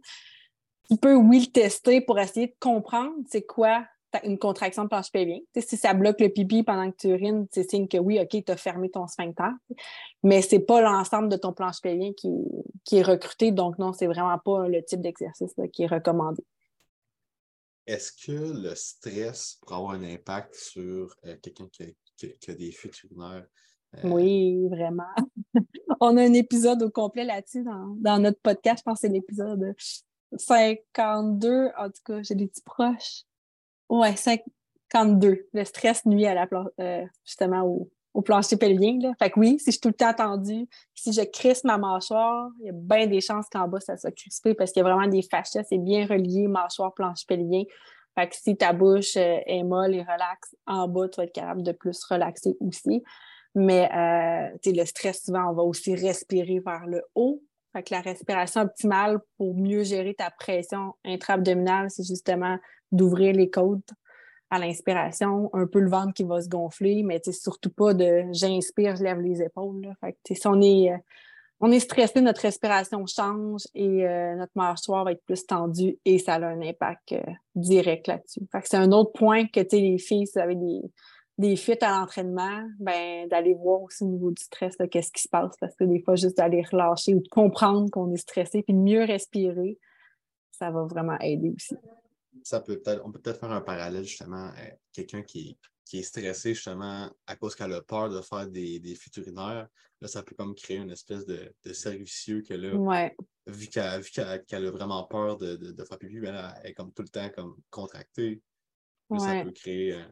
[0.90, 3.84] tu peux, oui, le tester pour essayer de comprendre c'est quoi
[4.24, 5.38] une contraction de planche pelvien.
[5.56, 8.52] si ça bloque le pipi pendant que tu urines, c'est signe que oui, OK, tu
[8.52, 9.50] as fermé ton sphincter.
[10.22, 12.30] Mais ce n'est pas l'ensemble de ton planche pelvien qui,
[12.84, 13.52] qui, est recruté.
[13.52, 16.42] Donc, non, c'est vraiment pas le type d'exercice qui est recommandé.
[17.86, 23.00] Est-ce que le stress pourrait avoir un impact sur euh, quelqu'un qui, a des fuites
[23.04, 23.46] urinaires?
[23.96, 24.08] Euh?
[24.08, 25.04] Oui, vraiment.
[26.00, 28.80] On a un épisode au complet là-dessus dans, dans, notre podcast.
[28.80, 29.74] Je pense que c'est l'épisode
[30.40, 33.22] 52, en tout cas, j'ai des petits proches.
[33.88, 35.48] Ouais, 52.
[35.52, 36.48] Le stress nuit à la
[36.80, 38.98] euh, justement au, au, plancher pelvien.
[39.00, 39.12] Là.
[39.18, 42.50] Fait que oui, si je suis tout le temps tendue, si je crisse ma mâchoire,
[42.60, 44.88] il y a bien des chances qu'en bas, ça soit crispé parce qu'il y a
[44.88, 47.64] vraiment des fascias, c'est bien relié, mâchoire, plancher pelvien.
[48.18, 51.34] Fait que si ta bouche euh, est molle et relaxe, en bas, tu vas être
[51.34, 53.02] capable de plus relaxer aussi.
[53.54, 57.42] Mais euh, le stress, souvent, on va aussi respirer vers le haut
[57.76, 62.58] fait la respiration optimale pour mieux gérer ta pression intra-abdominale, c'est justement
[62.92, 63.90] d'ouvrir les côtes
[64.50, 68.96] à l'inspiration, un peu le ventre qui va se gonfler, mais surtout pas de j'inspire,
[68.96, 69.92] je lève les épaules.
[70.00, 70.96] Fait si on est, euh,
[71.60, 76.18] on est stressé, notre respiration change et euh, notre mâchoire va être plus tendue et
[76.18, 77.22] ça a un impact euh,
[77.56, 78.40] direct là-dessus.
[78.64, 80.82] c'est un autre point que les filles, si vous avez des,
[81.38, 85.28] des fuites à l'entraînement, ben, d'aller voir aussi au niveau du stress, qu'est-ce qui se
[85.28, 88.72] passe, parce que des fois, juste d'aller relâcher ou de comprendre qu'on est stressé, puis
[88.72, 89.78] de mieux respirer,
[90.50, 91.76] ça va vraiment aider aussi.
[92.42, 96.02] Ça peut peut-être, on peut peut-être faire un parallèle justement, euh, quelqu'un qui, qui, est
[96.02, 99.68] stressé justement à cause qu'elle a peur de faire des, des fuites urinaires,
[100.00, 103.10] là, ça peut comme créer une espèce de, de cercle que là,
[103.46, 107.08] vu qu'elle a vraiment peur de, de, faire pipi, ben, elle est comme tout le
[107.08, 108.42] temps comme contractée.
[109.18, 110.02] Ça peut créer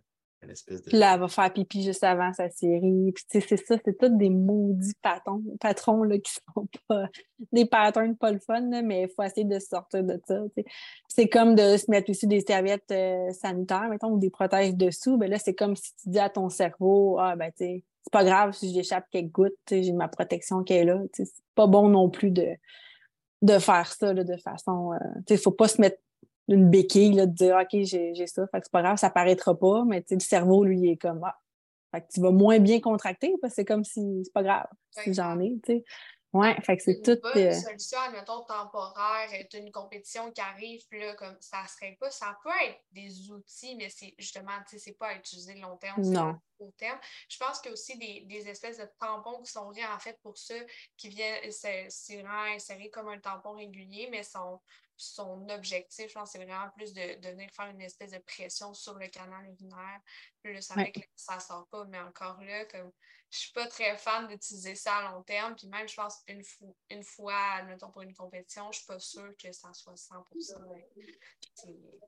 [0.86, 3.12] puis là, elle va faire pipi juste avant sa série.
[3.12, 7.06] Puis, tu sais, c'est ça, c'est tous des maudits patrons, là, qui sont pas
[7.52, 8.38] des patterns pas le
[8.82, 10.40] mais il faut essayer de sortir de ça.
[11.08, 15.16] C'est comme de se mettre aussi des serviettes euh, sanitaires, mettons, ou des protèges dessous.
[15.16, 18.12] Ben là, c'est comme si tu dis à ton cerveau, ah, ben, tu sais, c'est
[18.12, 21.00] pas grave si j'échappe quelques gouttes, j'ai ma protection qui est là.
[21.12, 22.48] C'est pas bon non plus de,
[23.42, 24.92] de faire ça de façon.
[24.92, 25.98] Euh, il ne faut pas se mettre
[26.48, 29.58] une béquille, là, de dire OK, j'ai ça, fait que c'est pas grave, ça paraîtra
[29.58, 31.38] pas, mais le cerveau, lui, est comme Ah,
[31.92, 34.66] fait que tu vas moins bien contracter parce que c'est comme si c'est pas grave
[34.90, 35.84] si j'en ai, tu sais.
[36.34, 37.16] Ouais, fait que c'est tout.
[37.36, 41.96] Une euh, solution, admettons, temporaire, tu une compétition qui arrive, puis là, comme ça serait
[42.00, 42.10] pas.
[42.10, 45.76] Ça peut être des outils, mais c'est justement, tu sais, c'est pas à utiliser long
[45.76, 46.18] terme, c'est
[46.58, 46.98] court terme.
[47.28, 50.18] Je pense qu'il y a aussi des, des, espèces de tampons qui sont en fait
[50.24, 50.54] pour ça,
[50.96, 54.60] qui viennent, c'est vraiment inséré comme un tampon régulier, mais sont
[54.96, 58.74] son objectif, je pense, c'est vraiment plus de, de, venir faire une espèce de pression
[58.74, 60.00] sur le canal urinaire.
[60.42, 62.92] Puis ça fait que ça ne sort pas, mais encore là, comme
[63.34, 65.56] je suis pas très fan d'utiliser ça à long terme.
[65.56, 66.42] Puis même, je pense, une,
[66.90, 70.22] une fois, admettons, pour une compétition, je suis pas sûre que ça soit 100%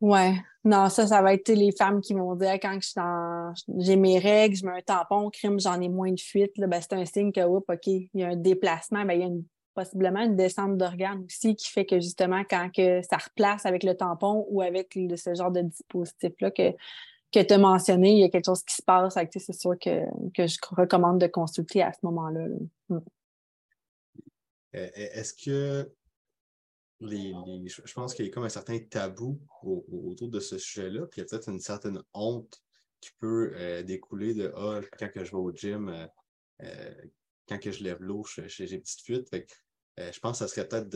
[0.00, 0.34] Ouais.
[0.62, 2.78] Non, ça, ça va être les femmes qui vont dire quand
[3.78, 6.52] j'ai mes règles, je mets un tampon, crime, j'en ai moins de fuite.
[6.58, 9.24] Ben, c'est un signe que, oups, OK, il y a un déplacement, ben, il y
[9.24, 9.44] a une
[9.76, 13.96] possiblement une descente d'organes aussi qui fait que justement, quand que ça replace avec le
[13.96, 16.72] tampon ou avec ce genre de dispositif-là que,
[17.32, 19.14] que tu as mentionné, il y a quelque chose qui se passe.
[19.14, 20.00] C'est sûr que,
[20.34, 22.46] que, je recommande de consulter à ce moment-là.
[22.88, 22.98] Mm.
[24.74, 25.92] Euh, est-ce que
[27.00, 27.34] les,
[27.66, 31.24] je pense qu'il y a comme un certain tabou autour de ce sujet-là, puis il
[31.24, 32.62] y a peut-être une certaine honte
[33.00, 36.08] qui peut euh, découler de Ah, quand que je vais au gym,
[36.62, 36.94] euh,
[37.48, 39.28] quand que je lève l'eau, j'ai des petites fuites.
[39.98, 40.88] Euh, je pense que ça serait peut-être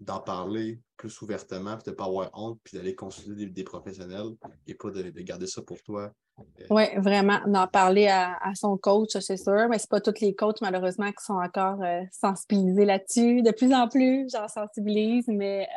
[0.00, 4.34] d'en parler plus ouvertement, puis de ne pas avoir honte, puis d'aller consulter des, professionnels
[4.66, 6.12] et pas de, garder ça pour toi.
[6.38, 10.34] Euh, oui, vraiment, d'en parler à, son coach, c'est sûr, mais ce pas tous les
[10.34, 13.42] coachs, malheureusement, qui sont encore euh, sensibilisés là-dessus.
[13.42, 15.68] De plus en plus, j'en sensibilise, mais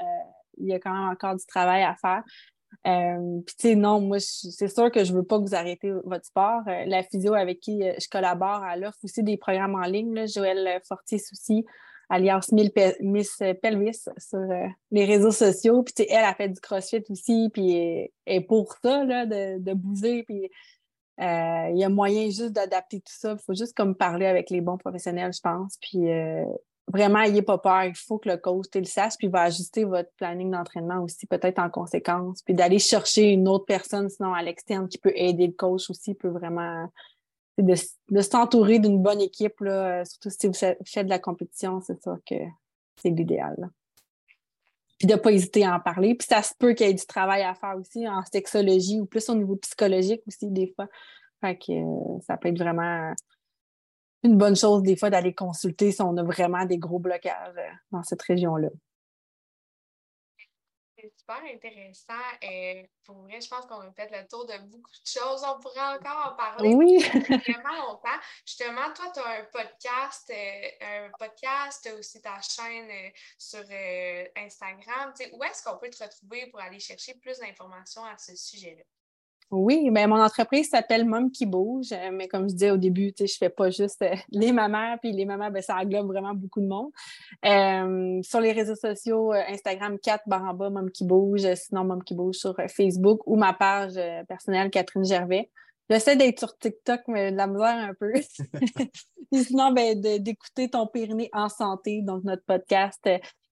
[0.57, 2.23] il y a quand même encore du travail à faire.
[2.83, 5.91] Puis, tu sais, non, moi, c'est sûr que je ne veux pas que vous arrêtez
[6.03, 6.61] votre sport.
[6.65, 10.13] la physio avec qui je collabore, elle offre aussi des programmes en ligne.
[10.13, 10.25] Là.
[10.25, 11.65] Joël Fortier-Souci,
[12.09, 15.83] alias Miss Pelvis sur euh, les réseaux sociaux.
[15.83, 20.23] Puis, elle a fait du crossfit aussi, puis est pour ça, là, de, de bouger.
[20.23, 20.49] Puis,
[21.19, 23.33] euh, il y a moyen juste d'adapter tout ça.
[23.33, 25.77] Il faut juste comme parler avec les bons professionnels, je pense.
[25.81, 26.45] Puis, euh,
[26.87, 27.85] vraiment, n'ayez pas peur.
[27.85, 31.25] Il faut que le coach le sache, puis il va ajuster votre planning d'entraînement aussi,
[31.25, 32.43] peut-être en conséquence.
[32.43, 36.13] Puis d'aller chercher une autre personne, sinon à l'externe, qui peut aider le coach aussi,
[36.13, 36.87] peut vraiment.
[37.57, 37.73] De,
[38.09, 42.15] de s'entourer d'une bonne équipe, là, surtout si vous faites de la compétition, c'est ça
[42.23, 42.35] que
[43.01, 43.71] c'est l'idéal.
[44.99, 46.15] Puis de ne pas hésiter à en parler.
[46.15, 49.05] Puis ça se peut qu'il y ait du travail à faire aussi en sexologie ou
[49.05, 50.87] plus au niveau psychologique aussi, des fois.
[51.43, 53.13] Euh, ça peut être vraiment
[54.23, 57.69] une bonne chose des fois d'aller consulter si on a vraiment des gros blocages euh,
[57.91, 58.69] dans cette région-là.
[60.99, 62.13] C'est super intéressant.
[62.41, 65.43] Et euh, pour vrai, je pense qu'on a fait le tour de beaucoup de choses.
[65.45, 66.97] On pourrait encore en parler oui.
[67.03, 68.19] vraiment longtemps.
[68.45, 73.63] Justement, toi, tu as un podcast, euh, un podcast, tu as aussi ta chaîne sur
[74.35, 75.13] Instagram.
[75.33, 78.83] où est-ce qu'on peut te retrouver pour aller chercher plus d'informations à ce sujet-là?
[79.49, 83.13] Oui, bien, mon entreprise s'appelle Mom qui bouge, euh, mais comme je disais au début,
[83.17, 86.33] je ne fais pas juste euh, les mamans, puis les mamans, ben, ça englobe vraiment
[86.33, 86.91] beaucoup de monde.
[87.45, 92.35] Euh, sur les réseaux sociaux, Instagram 4 baramba Mom qui bouge, sinon Mom qui bouge
[92.35, 93.93] sur Facebook ou ma page
[94.27, 95.49] personnelle Catherine Gervais.
[95.89, 98.11] J'essaie d'être sur TikTok, mais de la misère un peu.
[99.31, 103.07] sinon, ben, d'écouter ton Pyrénées en santé, donc notre podcast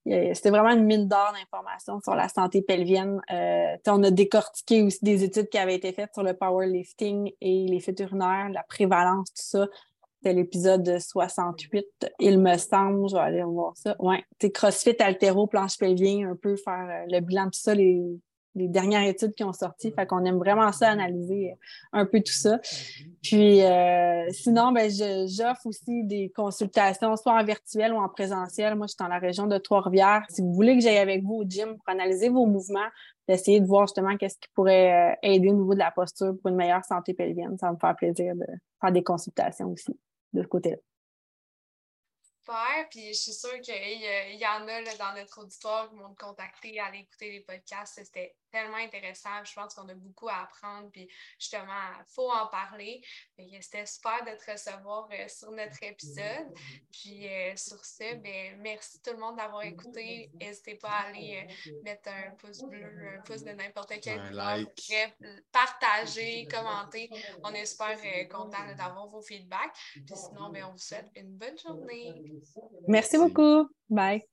[0.05, 3.19] c'était vraiment une mine d'or d'informations sur la santé pelvienne.
[3.31, 7.65] Euh, on a décortiqué aussi des études qui avaient été faites sur le powerlifting et
[7.67, 9.67] les urinaires, la prévalence, tout ça.
[10.17, 11.85] C'était l'épisode 68,
[12.19, 13.09] il me semble.
[13.09, 13.95] Je vais aller voir ça.
[13.99, 18.01] Ouais, CrossFit, altéro, planche pelvien, un peu faire euh, le bilan de tout ça, les,
[18.55, 19.91] les dernières études qui ont sorti.
[19.91, 21.55] Fait qu'on aime vraiment ça, analyser euh,
[21.93, 22.59] un peu tout ça.
[23.21, 28.75] Puis euh, sinon, ben, j'offre aussi des consultations, soit en virtuel ou en présentiel.
[28.75, 30.23] Moi, je suis dans la région de Trois-Rivières.
[30.29, 32.87] Si vous voulez que j'aille avec vous au gym pour analyser vos mouvements,
[33.27, 36.49] d'essayer de voir justement qu'est-ce qui pourrait euh, aider au niveau de la posture pour
[36.49, 38.45] une meilleure santé pelvienne, ça va me faire plaisir de
[38.79, 39.97] faire des consultations aussi
[40.33, 40.77] de ce côté-là
[42.45, 42.87] super.
[42.89, 46.85] Puis je suis sûre qu'il y, en a dans notre auditoire qui m'ont contacté à
[46.85, 47.95] aller écouter les podcasts.
[47.95, 49.43] C'était tellement intéressant.
[49.43, 50.89] Je pense qu'on a beaucoup à apprendre.
[50.91, 53.01] Puis justement, il faut en parler.
[53.59, 56.53] C'était super de te recevoir euh, sur notre épisode.
[56.91, 60.29] Puis euh, sur ce, ben, merci tout le monde d'avoir écouté.
[60.39, 64.31] N'hésitez pas à aller euh, mettre un pouce bleu, un pouce de n'importe quel un
[64.31, 64.93] like.
[65.51, 67.09] partager, commenter.
[67.43, 67.97] On est super
[68.29, 69.75] content d'avoir vos feedbacks.
[69.93, 72.13] Puis sinon, ben, on vous souhaite une bonne journée.
[72.87, 73.67] Merci beaucoup.
[73.89, 74.23] Bye.